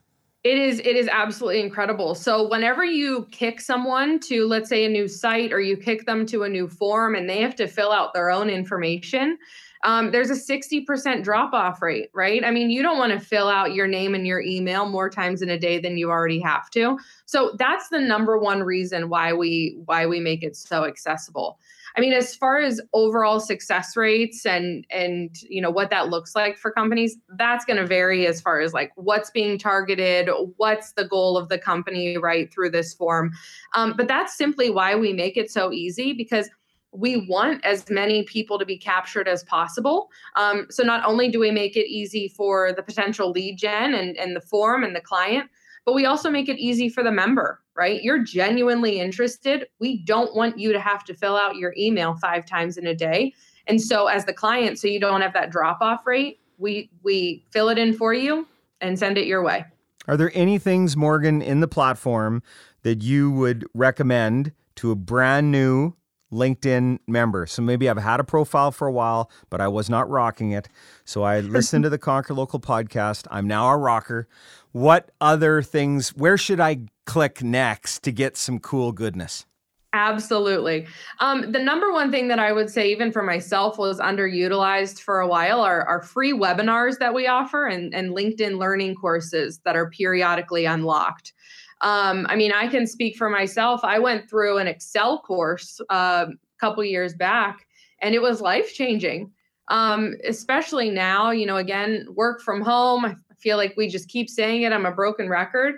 It 0.46 0.58
is 0.58 0.80
it 0.80 0.96
is 0.96 1.10
absolutely 1.10 1.60
incredible. 1.60 2.16
So 2.16 2.48
whenever 2.48 2.86
you 2.86 3.28
kick 3.30 3.60
someone 3.60 4.22
to 4.22 4.48
let's 4.48 4.70
say 4.70 4.86
a 4.86 4.90
new 4.90 5.10
site 5.10 5.52
or 5.52 5.60
you 5.60 5.76
kick 5.76 6.06
them 6.06 6.26
to 6.28 6.44
a 6.44 6.50
new 6.50 6.70
form 6.70 7.14
and 7.14 7.30
they 7.30 7.42
have 7.42 7.54
to 7.56 7.68
fill 7.68 7.92
out 7.92 8.14
their 8.14 8.30
own 8.30 8.50
information, 8.50 9.38
um, 9.84 10.12
there's 10.12 10.30
a 10.30 10.34
60% 10.34 11.24
drop 11.24 11.54
off 11.54 11.82
rate, 11.82 12.10
right? 12.14 12.46
I 12.46 12.52
mean, 12.52 12.70
you 12.70 12.82
don't 12.82 12.98
want 12.98 13.12
to 13.12 13.20
fill 13.20 13.50
out 13.50 13.74
your 13.74 13.88
name 13.88 14.16
and 14.16 14.26
your 14.26 14.42
email 14.42 14.88
more 14.88 15.10
times 15.10 15.42
in 15.42 15.50
a 15.50 15.60
day 15.60 15.78
than 15.78 15.98
you 15.98 16.10
already 16.10 16.40
have 16.40 16.70
to. 16.72 16.98
So 17.26 17.54
that's 17.60 17.90
the 17.90 18.00
number 18.00 18.38
one 18.38 18.64
reason 18.64 19.10
why 19.10 19.34
we 19.34 19.78
why 19.84 20.06
we 20.06 20.22
make 20.22 20.42
it 20.42 20.56
so 20.56 20.86
accessible. 20.86 21.60
I 21.98 22.00
mean, 22.00 22.14
as 22.14 22.36
far 22.36 22.60
as 22.60 22.80
overall 22.94 23.40
success 23.40 23.98
rates 23.98 24.46
and 24.46 24.86
and 24.92 25.36
you 25.50 25.62
know 25.62 25.72
what 25.72 25.90
that 25.90 26.10
looks 26.10 26.36
like 26.36 26.58
for 26.58 26.72
companies, 26.72 27.18
that's 27.38 27.66
going 27.66 27.78
to 27.78 27.88
vary 27.88 28.28
as 28.28 28.40
far 28.40 28.60
as 28.60 28.72
like 28.72 28.92
what's 28.96 29.32
being 29.32 29.58
targeted, 29.58 30.30
what's 30.58 30.94
the 30.94 31.06
goal 31.06 31.38
of 31.38 31.50
the 31.50 31.58
company 31.58 32.18
right 32.18 32.54
through 32.54 32.70
this 32.70 32.94
form. 32.94 33.32
Um, 33.74 33.96
but 33.98 34.08
that's 34.08 34.38
simply 34.38 34.70
why 34.70 34.96
we 34.96 35.12
make 35.12 35.38
it 35.38 35.50
so 35.50 35.74
easy 35.74 36.14
because 36.14 36.50
we 36.92 37.28
want 37.28 37.66
as 37.66 37.90
many 37.90 38.24
people 38.24 38.60
to 38.60 38.66
be 38.66 38.78
captured 38.78 39.28
as 39.28 39.44
possible. 39.44 40.10
Um, 40.36 40.68
so 40.70 40.84
not 40.84 41.04
only 41.04 41.30
do 41.30 41.40
we 41.40 41.52
make 41.52 41.76
it 41.76 41.88
easy 41.88 42.28
for 42.28 42.74
the 42.74 42.84
potential 42.84 43.32
lead 43.32 43.58
gen 43.58 43.94
and, 43.94 44.16
and 44.18 44.36
the 44.36 44.42
form 44.42 44.84
and 44.84 44.96
the 44.96 45.02
client, 45.02 45.50
but 45.86 45.94
we 45.94 46.06
also 46.06 46.30
make 46.30 46.50
it 46.50 46.60
easy 46.60 46.90
for 46.90 47.02
the 47.02 47.12
member, 47.12 47.62
right? 47.78 48.02
You're 48.04 48.24
genuinely 48.24 49.00
interested. 49.00 49.68
We 49.80 50.04
don't 50.04 50.36
want 50.36 50.58
you 50.58 50.74
to 50.74 50.80
have 50.80 51.04
to 51.06 51.14
fill 51.14 51.38
out 51.38 51.56
your 51.56 51.74
email 51.78 52.16
five 52.16 52.46
times 52.46 52.78
in 52.78 52.88
a 52.88 52.96
day. 52.96 53.34
And 53.68 53.82
so 53.82 54.08
as 54.08 54.26
the 54.26 54.34
client, 54.34 54.80
so 54.80 54.88
you 54.88 55.00
don't 55.00 55.22
have 55.22 55.34
that 55.34 55.52
drop 55.52 55.78
off 55.82 56.06
rate, 56.06 56.40
we 56.58 56.90
we 57.04 57.46
fill 57.52 57.70
it 57.70 57.78
in 57.78 57.94
for 57.94 58.14
you 58.14 58.48
and 58.82 58.98
send 58.98 59.18
it 59.18 59.28
your 59.28 59.44
way. 59.44 59.66
are 60.08 60.18
there 60.18 60.32
any 60.34 60.58
things 60.58 60.96
morgan 60.98 61.42
in 61.42 61.60
the 61.60 61.68
platform 61.68 62.42
that 62.84 63.02
you 63.02 63.32
would 63.32 63.66
recommend 63.74 64.52
to 64.76 64.92
a 64.92 64.96
brand 64.96 65.52
new 65.52 65.94
LinkedIn 66.32 67.00
member. 67.08 67.46
So 67.46 67.62
maybe 67.62 67.90
I've 67.90 67.98
had 67.98 68.20
a 68.20 68.24
profile 68.24 68.72
for 68.72 68.88
a 68.88 68.92
while, 68.92 69.32
but 69.50 69.62
I 69.62 69.68
was 69.68 69.90
not 69.90 70.10
rocking 70.10 70.52
it. 70.52 70.68
So 71.06 71.24
I 71.24 71.40
listened 71.40 71.84
to 71.84 71.90
the 71.90 71.98
Conquer 71.98 72.34
Local 72.34 72.60
podcast. 72.60 73.28
I'm 73.32 73.48
now 73.48 73.70
a 73.70 73.78
rocker. 73.78 74.28
What 74.72 75.12
other 75.22 75.62
things, 75.62 76.10
where 76.16 76.38
should 76.38 76.60
I 76.60 76.80
click 77.06 77.42
next 77.42 78.04
to 78.04 78.12
get 78.12 78.38
some 78.38 78.60
cool 78.60 78.92
goodness? 78.92 79.46
Absolutely. 79.94 80.86
Um, 81.22 81.52
the 81.52 81.60
number 81.60 81.92
one 81.94 82.12
thing 82.12 82.28
that 82.28 82.40
I 82.40 82.52
would 82.52 82.70
say, 82.70 82.92
even 82.92 83.12
for 83.12 83.24
myself, 83.24 83.78
was 83.78 84.00
underutilized 84.00 85.00
for 85.00 85.22
a 85.22 85.28
while 85.28 85.62
are, 85.62 85.84
are 85.88 86.04
free 86.04 86.34
webinars 86.34 87.00
that 87.00 87.14
we 87.14 87.26
offer 87.26 87.66
and, 87.66 87.96
and 87.96 88.16
LinkedIn 88.16 88.60
learning 88.60 88.96
courses 88.96 89.60
that 89.64 89.76
are 89.76 89.90
periodically 89.90 90.66
unlocked. 90.66 91.34
Um, 91.82 92.26
I 92.30 92.36
mean, 92.36 92.52
I 92.52 92.68
can 92.68 92.88
speak 92.88 93.18
for 93.18 93.30
myself. 93.30 93.82
I 93.84 94.00
went 94.00 94.30
through 94.30 94.58
an 94.58 94.68
Excel 94.68 95.20
course 95.20 95.80
uh, 95.90 96.26
a 96.30 96.60
couple 96.60 96.84
years 96.84 97.14
back, 97.14 97.66
and 98.02 98.16
it 98.16 98.22
was 98.22 98.42
life 98.42 98.74
changing. 98.74 99.32
Um, 99.70 100.16
especially 100.26 100.90
now, 100.90 101.32
you 101.32 101.46
know, 101.46 101.58
again, 101.58 102.08
work 102.14 102.42
from 102.42 102.62
home. 102.62 103.06
I 103.06 103.16
feel 103.38 103.58
like 103.58 103.76
we 103.76 103.88
just 103.90 104.08
keep 104.08 104.30
saying 104.30 104.62
it. 104.62 104.72
I'm 104.72 104.86
a 104.86 104.92
broken 104.92 105.28
record 105.30 105.76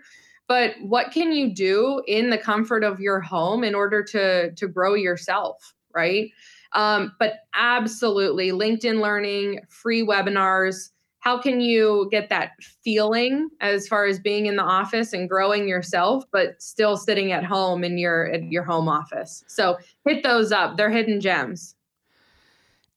but 0.49 0.73
what 0.81 1.11
can 1.11 1.31
you 1.31 1.53
do 1.53 2.01
in 2.07 2.31
the 2.31 2.37
comfort 2.37 2.83
of 2.83 2.99
your 2.99 3.21
home 3.21 3.63
in 3.63 3.73
order 3.73 4.03
to 4.03 4.51
to 4.51 4.67
grow 4.67 4.95
yourself 4.95 5.73
right 5.95 6.31
um, 6.73 7.13
but 7.19 7.45
absolutely 7.53 8.49
linkedin 8.49 8.99
learning 8.99 9.61
free 9.69 10.05
webinars 10.05 10.89
how 11.19 11.37
can 11.41 11.59
you 11.59 12.07
get 12.11 12.29
that 12.29 12.51
feeling 12.83 13.49
as 13.59 13.87
far 13.87 14.05
as 14.05 14.19
being 14.19 14.45
in 14.45 14.55
the 14.55 14.63
office 14.63 15.11
and 15.13 15.27
growing 15.29 15.67
yourself 15.67 16.23
but 16.31 16.61
still 16.61 16.95
sitting 16.97 17.31
at 17.31 17.43
home 17.43 17.83
in 17.83 17.97
your 17.97 18.25
in 18.25 18.51
your 18.51 18.63
home 18.63 18.87
office 18.87 19.43
so 19.47 19.77
hit 20.05 20.23
those 20.23 20.51
up 20.51 20.77
they're 20.77 20.89
hidden 20.91 21.19
gems 21.19 21.75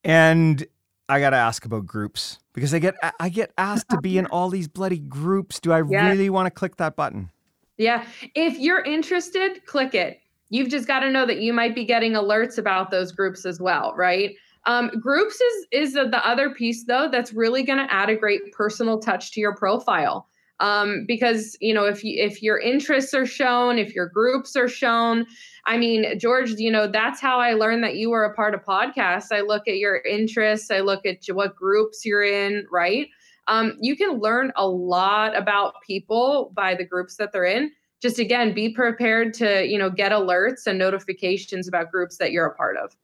And 0.05 0.67
I 1.09 1.21
got 1.21 1.31
to 1.31 1.37
ask 1.37 1.65
about 1.65 1.87
groups 1.87 2.39
because 2.53 2.73
I 2.75 2.79
get 2.79 2.95
I 3.21 3.29
get 3.29 3.53
asked 3.59 3.89
to 3.91 3.99
be 4.01 4.19
in 4.19 4.27
all 4.27 4.49
these 4.49 4.69
bloody 4.69 4.99
groups. 4.99 5.61
Do 5.61 5.73
I 5.73 5.79
Yeah. 5.79 6.07
really 6.07 6.31
want 6.31 6.47
to 6.47 6.51
click 6.51 6.77
that 6.77 6.97
button? 6.97 7.31
Yeah. 7.77 8.07
If 8.35 8.59
you're 8.59 8.83
interested, 8.83 9.65
click 9.67 9.95
it. 9.95 10.21
You've 10.49 10.69
just 10.69 10.87
got 10.87 11.01
to 11.01 11.11
know 11.11 11.27
that 11.27 11.41
you 11.41 11.53
might 11.53 11.75
be 11.75 11.85
getting 11.85 12.13
alerts 12.13 12.59
about 12.59 12.91
those 12.91 13.11
groups 13.13 13.45
as 13.47 13.61
well, 13.61 13.95
right? 13.97 14.35
Um, 14.67 14.91
groups 15.01 15.41
is 15.41 15.67
is 15.73 15.93
the 15.95 16.09
the 16.09 16.27
other 16.27 16.51
piece 16.51 16.85
though 16.85 17.09
that's 17.11 17.33
really 17.33 17.63
going 17.63 17.79
to 17.79 17.93
add 17.93 18.11
a 18.11 18.17
great 18.17 18.53
personal 18.53 19.01
touch 19.01 19.33
to 19.33 19.41
your 19.41 19.55
profile. 19.55 20.29
Um, 20.61 21.05
because 21.09 21.57
you 21.61 21.75
know 21.75 21.85
if 21.85 22.05
you 22.05 22.23
if 22.23 22.43
your 22.43 22.59
interests 22.59 23.15
are 23.15 23.27
shown, 23.27 23.79
if 23.79 23.95
your 23.95 24.09
groups 24.09 24.55
are 24.55 24.69
shown, 24.69 25.27
I 25.67 25.79
mean, 25.79 26.19
George, 26.19 26.51
you 26.53 26.71
know 26.71 26.87
that's 26.87 27.21
how 27.21 27.41
I 27.41 27.55
learned 27.55 27.83
that 27.83 27.97
you 27.97 28.11
were 28.11 28.25
a 28.25 28.35
part 28.35 28.55
of 28.55 28.65
podcasts. 28.65 29.33
I 29.33 29.41
look 29.41 29.67
at 29.67 29.79
your 29.79 29.97
interests, 30.03 30.71
I 30.71 30.81
look 30.81 31.05
at 31.05 31.25
what 31.33 31.57
groups 31.57 32.05
you're 32.05 32.23
in, 32.23 32.67
right? 32.71 33.09
um, 33.49 33.77
you 33.81 33.97
can 33.97 34.21
learn 34.21 34.53
a 34.57 34.67
lot 34.67 35.37
about 35.37 35.75
people 35.87 36.53
by 36.55 36.75
the 36.75 36.85
groups 36.85 37.17
that 37.17 37.33
they're 37.33 37.45
in 37.45 37.73
just 38.01 38.19
again 38.19 38.55
be 38.55 38.69
prepared 38.69 39.35
to 39.35 39.67
you 39.67 39.79
know 39.79 39.91
get 39.91 40.13
alerts 40.13 40.67
and 40.67 40.79
notifications 40.79 41.69
about 41.69 41.91
groups 41.91 42.19
that 42.19 42.33
you're 42.33 42.47
a 42.47 42.55
part 42.55 42.77
of 42.77 42.97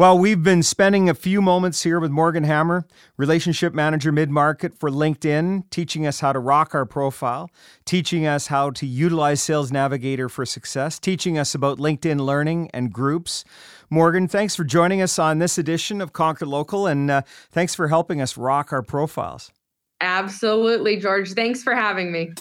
Well, 0.00 0.18
we've 0.18 0.42
been 0.42 0.62
spending 0.62 1.10
a 1.10 1.14
few 1.14 1.42
moments 1.42 1.82
here 1.82 2.00
with 2.00 2.10
Morgan 2.10 2.44
Hammer, 2.44 2.86
relationship 3.18 3.74
manager 3.74 4.10
mid 4.10 4.30
market 4.30 4.72
for 4.72 4.88
LinkedIn, 4.88 5.68
teaching 5.68 6.06
us 6.06 6.20
how 6.20 6.32
to 6.32 6.38
rock 6.38 6.74
our 6.74 6.86
profile, 6.86 7.50
teaching 7.84 8.24
us 8.24 8.46
how 8.46 8.70
to 8.70 8.86
utilize 8.86 9.42
Sales 9.42 9.70
Navigator 9.70 10.30
for 10.30 10.46
success, 10.46 10.98
teaching 10.98 11.36
us 11.36 11.54
about 11.54 11.76
LinkedIn 11.76 12.18
learning 12.18 12.70
and 12.72 12.90
groups. 12.90 13.44
Morgan, 13.90 14.26
thanks 14.26 14.56
for 14.56 14.64
joining 14.64 15.02
us 15.02 15.18
on 15.18 15.38
this 15.38 15.58
edition 15.58 16.00
of 16.00 16.14
Conquer 16.14 16.46
Local, 16.46 16.86
and 16.86 17.10
uh, 17.10 17.20
thanks 17.50 17.74
for 17.74 17.88
helping 17.88 18.22
us 18.22 18.38
rock 18.38 18.72
our 18.72 18.80
profiles. 18.80 19.52
absolutely 20.00 20.96
george 20.96 21.34
thanks 21.34 21.62
for 21.62 21.74
having 21.74 22.10
me 22.10 22.32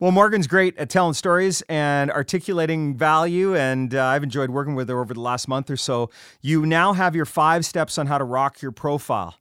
Well, 0.00 0.12
Morgan's 0.12 0.46
great 0.46 0.78
at 0.78 0.90
telling 0.90 1.14
stories 1.14 1.60
and 1.62 2.12
articulating 2.12 2.96
value, 2.96 3.56
and 3.56 3.92
uh, 3.92 4.04
I've 4.04 4.22
enjoyed 4.22 4.48
working 4.48 4.76
with 4.76 4.88
her 4.88 5.00
over 5.00 5.12
the 5.12 5.20
last 5.20 5.48
month 5.48 5.68
or 5.70 5.76
so. 5.76 6.08
You 6.40 6.64
now 6.64 6.92
have 6.92 7.16
your 7.16 7.24
five 7.24 7.66
steps 7.66 7.98
on 7.98 8.06
how 8.06 8.16
to 8.16 8.22
rock 8.22 8.62
your 8.62 8.70
profile 8.70 9.34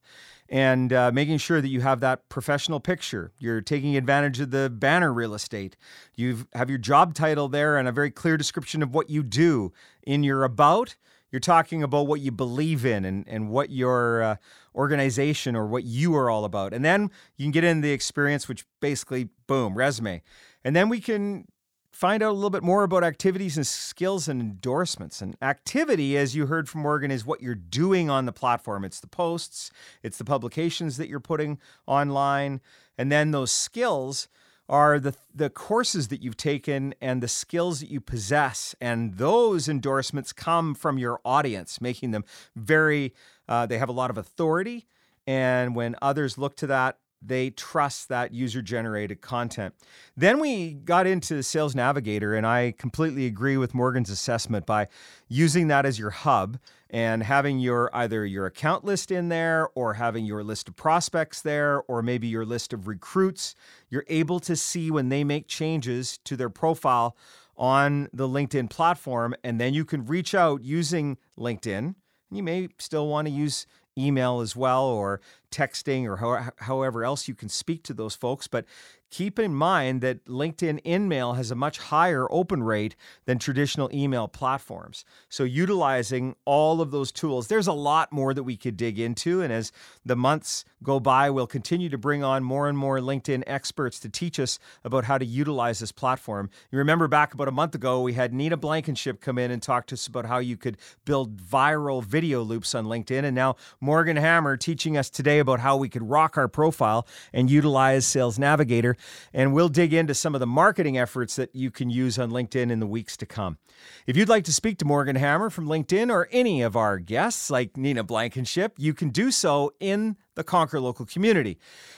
and 0.49 0.91
uh, 0.91 1.11
making 1.13 1.37
sure 1.37 1.61
that 1.61 1.67
you 1.67 1.81
have 1.81 1.99
that 1.99 2.27
professional 2.29 2.79
picture. 2.79 3.31
You're 3.37 3.61
taking 3.61 3.95
advantage 3.97 4.39
of 4.39 4.49
the 4.49 4.67
banner 4.71 5.13
real 5.13 5.35
estate. 5.35 5.77
You 6.15 6.47
have 6.53 6.71
your 6.71 6.79
job 6.79 7.13
title 7.13 7.47
there 7.49 7.77
and 7.77 7.87
a 7.87 7.91
very 7.91 8.09
clear 8.09 8.35
description 8.35 8.81
of 8.81 8.95
what 8.95 9.11
you 9.11 9.21
do. 9.21 9.73
In 10.07 10.23
your 10.23 10.43
about, 10.43 10.95
you're 11.31 11.39
talking 11.39 11.83
about 11.83 12.07
what 12.07 12.21
you 12.21 12.31
believe 12.31 12.83
in 12.83 13.05
and, 13.05 13.27
and 13.27 13.49
what 13.49 13.69
your 13.69 14.23
uh, 14.23 14.35
organization 14.73 15.55
or 15.55 15.67
what 15.67 15.83
you 15.83 16.15
are 16.15 16.29
all 16.29 16.45
about. 16.45 16.73
And 16.73 16.85
then 16.85 17.11
you 17.35 17.45
can 17.45 17.51
get 17.51 17.63
in 17.63 17.81
the 17.81 17.91
experience, 17.91 18.47
which 18.47 18.65
basically, 18.79 19.29
boom, 19.45 19.77
resume. 19.77 20.23
And 20.63 20.75
then 20.75 20.89
we 20.89 20.99
can 20.99 21.45
find 21.91 22.21
out 22.21 22.31
a 22.31 22.33
little 22.33 22.51
bit 22.51 22.63
more 22.63 22.83
about 22.83 23.03
activities 23.03 23.57
and 23.57 23.65
skills 23.65 24.27
and 24.27 24.39
endorsements. 24.39 25.21
And 25.21 25.35
activity, 25.41 26.15
as 26.15 26.35
you 26.35 26.45
heard 26.45 26.69
from 26.69 26.81
Morgan, 26.81 27.09
is 27.09 27.25
what 27.25 27.41
you're 27.41 27.55
doing 27.55 28.09
on 28.09 28.25
the 28.25 28.31
platform. 28.31 28.85
It's 28.85 28.99
the 28.99 29.07
posts, 29.07 29.71
it's 30.03 30.17
the 30.17 30.23
publications 30.23 30.97
that 30.97 31.09
you're 31.09 31.19
putting 31.19 31.57
online. 31.87 32.61
And 32.97 33.11
then 33.11 33.31
those 33.31 33.51
skills 33.51 34.27
are 34.69 34.99
the 34.99 35.15
the 35.33 35.49
courses 35.49 36.09
that 36.09 36.21
you've 36.21 36.37
taken 36.37 36.93
and 37.01 37.23
the 37.23 37.27
skills 37.27 37.79
that 37.79 37.89
you 37.89 38.01
possess 38.01 38.75
and 38.81 39.17
those 39.17 39.69
endorsements 39.69 40.33
come 40.33 40.75
from 40.75 40.97
your 40.97 41.21
audience 41.23 41.79
making 41.79 42.11
them 42.11 42.25
very 42.55 43.13
uh, 43.47 43.65
they 43.65 43.77
have 43.77 43.87
a 43.87 43.93
lot 43.93 44.09
of 44.09 44.17
authority 44.17 44.85
and 45.25 45.73
when 45.73 45.95
others 46.01 46.37
look 46.37 46.55
to 46.57 46.67
that 46.67 46.97
they 47.21 47.49
trust 47.49 48.09
that 48.09 48.33
user 48.33 48.61
generated 48.61 49.21
content. 49.21 49.73
Then 50.15 50.39
we 50.39 50.73
got 50.73 51.07
into 51.07 51.41
Sales 51.41 51.75
Navigator, 51.75 52.35
and 52.35 52.45
I 52.45 52.73
completely 52.77 53.25
agree 53.25 53.57
with 53.57 53.73
Morgan's 53.73 54.09
assessment 54.09 54.65
by 54.65 54.87
using 55.27 55.67
that 55.67 55.85
as 55.85 55.99
your 55.99 56.11
hub 56.11 56.59
and 56.89 57.23
having 57.23 57.59
your 57.59 57.89
either 57.93 58.25
your 58.25 58.45
account 58.45 58.85
list 58.85 59.11
in 59.11 59.29
there 59.29 59.69
or 59.75 59.95
having 59.95 60.25
your 60.25 60.43
list 60.43 60.69
of 60.69 60.75
prospects 60.75 61.41
there 61.41 61.81
or 61.87 62.01
maybe 62.01 62.27
your 62.27 62.45
list 62.45 62.71
of 62.71 62.87
recruits. 62.87 63.55
You're 63.89 64.05
able 64.07 64.39
to 64.41 64.55
see 64.55 64.89
when 64.91 65.09
they 65.09 65.23
make 65.23 65.47
changes 65.47 66.17
to 66.25 66.37
their 66.37 66.49
profile 66.49 67.17
on 67.57 68.07
the 68.13 68.27
LinkedIn 68.27 68.69
platform, 68.69 69.33
and 69.43 69.59
then 69.59 69.73
you 69.73 69.83
can 69.83 70.05
reach 70.05 70.35
out 70.35 70.63
using 70.63 71.17
LinkedIn. 71.37 71.95
You 72.29 72.43
may 72.43 72.69
still 72.77 73.07
want 73.07 73.27
to 73.27 73.33
use 73.33 73.65
email 73.97 74.39
as 74.41 74.55
well 74.55 74.85
or 74.85 75.19
texting 75.51 76.05
or 76.05 76.17
how, 76.17 76.51
however 76.57 77.03
else 77.03 77.27
you 77.27 77.35
can 77.35 77.49
speak 77.49 77.83
to 77.83 77.93
those 77.93 78.15
folks. 78.15 78.47
But 78.47 78.65
keep 79.09 79.39
in 79.39 79.53
mind 79.53 80.01
that 80.01 80.25
LinkedIn 80.25 80.83
InMail 80.83 81.35
has 81.35 81.51
a 81.51 81.55
much 81.55 81.77
higher 81.77 82.27
open 82.31 82.63
rate 82.63 82.95
than 83.25 83.39
traditional 83.39 83.89
email 83.93 84.27
platforms. 84.27 85.05
So, 85.29 85.43
utilizing 85.43 86.35
all 86.45 86.81
of 86.81 86.91
those 86.91 87.11
tools, 87.11 87.47
there's 87.47 87.67
a 87.67 87.73
lot 87.73 88.11
more 88.11 88.33
that 88.33 88.43
we 88.43 88.57
could 88.57 88.77
dig 88.77 88.99
into. 88.99 89.41
And 89.41 89.53
as 89.53 89.71
the 90.05 90.15
months 90.15 90.65
go 90.83 90.99
by, 90.99 91.29
we'll 91.29 91.47
continue 91.47 91.89
to 91.89 91.97
bring 91.97 92.23
on 92.23 92.43
more 92.43 92.67
and 92.67 92.77
more 92.77 92.99
LinkedIn 92.99 93.43
experts 93.47 93.99
to 94.01 94.09
teach 94.09 94.39
us 94.39 94.59
about 94.83 95.05
how 95.05 95.17
to 95.17 95.25
utilize 95.25 95.79
this 95.79 95.91
platform. 95.91 96.49
You 96.71 96.77
remember 96.77 97.07
back 97.07 97.33
about 97.33 97.47
a 97.47 97.51
month 97.51 97.75
ago, 97.75 98.01
we 98.01 98.13
had 98.13 98.33
Nina 98.33 98.57
Blankenship 98.57 99.21
come 99.21 99.37
in 99.37 99.51
and 99.51 99.61
talk 99.61 99.87
to 99.87 99.95
us 99.95 100.07
about 100.07 100.25
how 100.25 100.39
you 100.39 100.57
could 100.57 100.77
build 101.05 101.37
viral 101.37 102.03
video 102.03 102.41
loops 102.41 102.75
on 102.75 102.85
LinkedIn. 102.85 103.23
And 103.23 103.35
now 103.35 103.55
Morgan 103.79 104.17
Hammer 104.17 104.57
teaching 104.57 104.97
us 104.97 105.09
today 105.09 105.39
about 105.39 105.59
how 105.59 105.77
we 105.77 105.89
could 105.89 106.07
rock 106.07 106.37
our 106.37 106.47
profile 106.47 107.07
and 107.33 107.49
utilize 107.49 108.05
Sales 108.05 108.37
Navigator. 108.37 108.96
And 109.33 109.53
we'll 109.53 109.69
dig 109.69 109.93
into 109.93 110.13
some 110.13 110.35
of 110.35 110.39
the 110.39 110.47
marketing 110.47 110.97
efforts 110.97 111.35
that 111.35 111.53
you 111.55 111.71
can 111.71 111.89
use 111.89 112.17
on 112.17 112.31
LinkedIn 112.31 112.71
in 112.71 112.79
the 112.79 112.87
weeks 112.87 113.17
to 113.17 113.25
come. 113.25 113.57
If 114.05 114.17
you'd 114.17 114.29
like 114.29 114.43
to 114.45 114.53
speak 114.53 114.77
to 114.79 114.85
Morgan 114.85 115.15
Hammer 115.15 115.49
from 115.49 115.67
LinkedIn 115.67 116.11
or 116.11 116.27
any 116.31 116.61
of 116.61 116.75
our 116.75 116.99
guests 116.99 117.49
like 117.49 117.77
Nina 117.77 118.03
Blankenship, 118.03 118.73
you 118.77 118.93
can 118.93 119.09
do 119.09 119.31
so 119.31 119.73
in 119.79 120.17
the 120.37 120.43
Conquer 120.43 120.79
Local 120.79 121.05
community. 121.05 121.57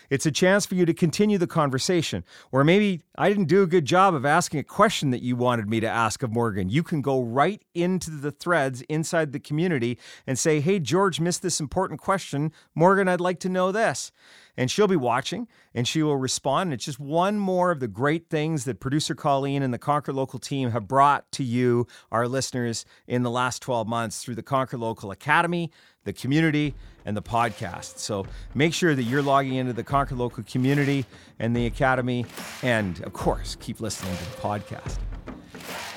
It's 0.09 0.25
a 0.25 0.31
chance 0.31 0.65
for 0.65 0.73
you 0.73 0.85
to 0.85 0.93
continue 0.93 1.37
the 1.37 1.45
conversation. 1.45 2.23
Or 2.51 2.63
maybe 2.63 3.01
I 3.17 3.29
didn't 3.29 3.49
do 3.49 3.61
a 3.61 3.67
good 3.67 3.85
job 3.85 4.15
of 4.15 4.25
asking 4.25 4.61
a 4.61 4.63
question 4.63 5.11
that 5.11 5.21
you 5.21 5.35
wanted 5.35 5.69
me 5.69 5.79
to 5.81 5.87
ask 5.87 6.23
of 6.23 6.31
Morgan. 6.31 6.69
You 6.69 6.81
can 6.81 7.01
go 7.01 7.21
right 7.21 7.63
into 7.75 8.09
the 8.09 8.31
threads 8.31 8.81
inside 8.83 9.33
the 9.33 9.39
community 9.39 9.99
and 10.25 10.39
say, 10.39 10.61
Hey, 10.61 10.79
George 10.79 11.19
missed 11.19 11.41
this 11.41 11.59
important 11.59 11.99
question. 11.99 12.51
Morgan, 12.73 13.07
I'd 13.07 13.21
like 13.21 13.39
to 13.41 13.49
know 13.49 13.71
this 13.71 14.11
and 14.57 14.69
she'll 14.69 14.87
be 14.87 14.95
watching 14.95 15.47
and 15.73 15.87
she 15.87 16.03
will 16.03 16.17
respond. 16.17 16.67
And 16.67 16.73
It's 16.73 16.85
just 16.85 16.99
one 16.99 17.37
more 17.37 17.71
of 17.71 17.79
the 17.79 17.87
great 17.87 18.29
things 18.29 18.65
that 18.65 18.79
producer 18.79 19.15
Colleen 19.15 19.63
and 19.63 19.73
the 19.73 19.77
Conquer 19.77 20.13
Local 20.13 20.39
team 20.39 20.71
have 20.71 20.87
brought 20.87 21.31
to 21.33 21.43
you, 21.43 21.87
our 22.11 22.27
listeners, 22.27 22.85
in 23.07 23.23
the 23.23 23.31
last 23.31 23.61
12 23.61 23.87
months 23.87 24.23
through 24.23 24.35
the 24.35 24.43
Conquer 24.43 24.77
Local 24.77 25.11
Academy, 25.11 25.71
the 26.03 26.13
community, 26.13 26.75
and 27.05 27.15
the 27.15 27.21
podcast. 27.21 27.97
So 27.99 28.25
make 28.53 28.73
sure 28.73 28.95
that 28.95 29.03
you're 29.03 29.21
logging 29.21 29.55
into 29.55 29.73
the 29.73 29.83
Conquer 29.83 30.15
Local 30.15 30.43
community 30.43 31.05
and 31.39 31.55
the 31.55 31.65
academy, 31.65 32.25
and 32.61 33.01
of 33.03 33.13
course, 33.13 33.55
keep 33.59 33.79
listening 33.79 34.15
to 34.15 34.23
the 34.25 34.37
podcast. 34.37 34.97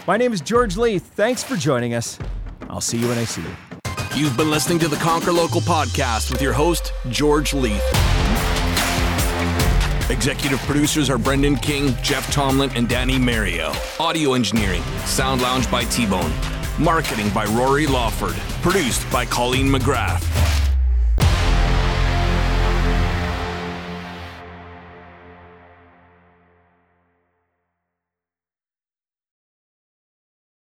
My 0.06 0.16
name 0.16 0.32
is 0.32 0.40
George 0.40 0.76
Leith. 0.76 1.12
Thanks 1.14 1.42
for 1.42 1.56
joining 1.56 1.94
us. 1.94 2.18
I'll 2.68 2.80
see 2.80 2.98
you 2.98 3.08
when 3.08 3.18
I 3.18 3.24
see 3.24 3.42
you. 3.42 3.81
You've 4.14 4.36
been 4.36 4.50
listening 4.50 4.78
to 4.80 4.88
the 4.88 4.96
Conquer 4.96 5.32
Local 5.32 5.62
podcast 5.62 6.30
with 6.30 6.42
your 6.42 6.52
host, 6.52 6.92
George 7.08 7.54
Leith. 7.54 7.82
Executive 10.10 10.58
producers 10.60 11.08
are 11.08 11.16
Brendan 11.16 11.56
King, 11.56 11.96
Jeff 12.02 12.30
Tomlin, 12.30 12.70
and 12.74 12.86
Danny 12.86 13.18
Mario. 13.18 13.72
Audio 13.98 14.34
engineering, 14.34 14.82
Sound 15.06 15.40
Lounge 15.40 15.70
by 15.70 15.84
T 15.84 16.04
Bone. 16.04 16.32
Marketing 16.78 17.30
by 17.30 17.46
Rory 17.46 17.86
Lawford. 17.86 18.34
Produced 18.60 19.10
by 19.10 19.24
Colleen 19.24 19.68
McGrath. 19.68 20.51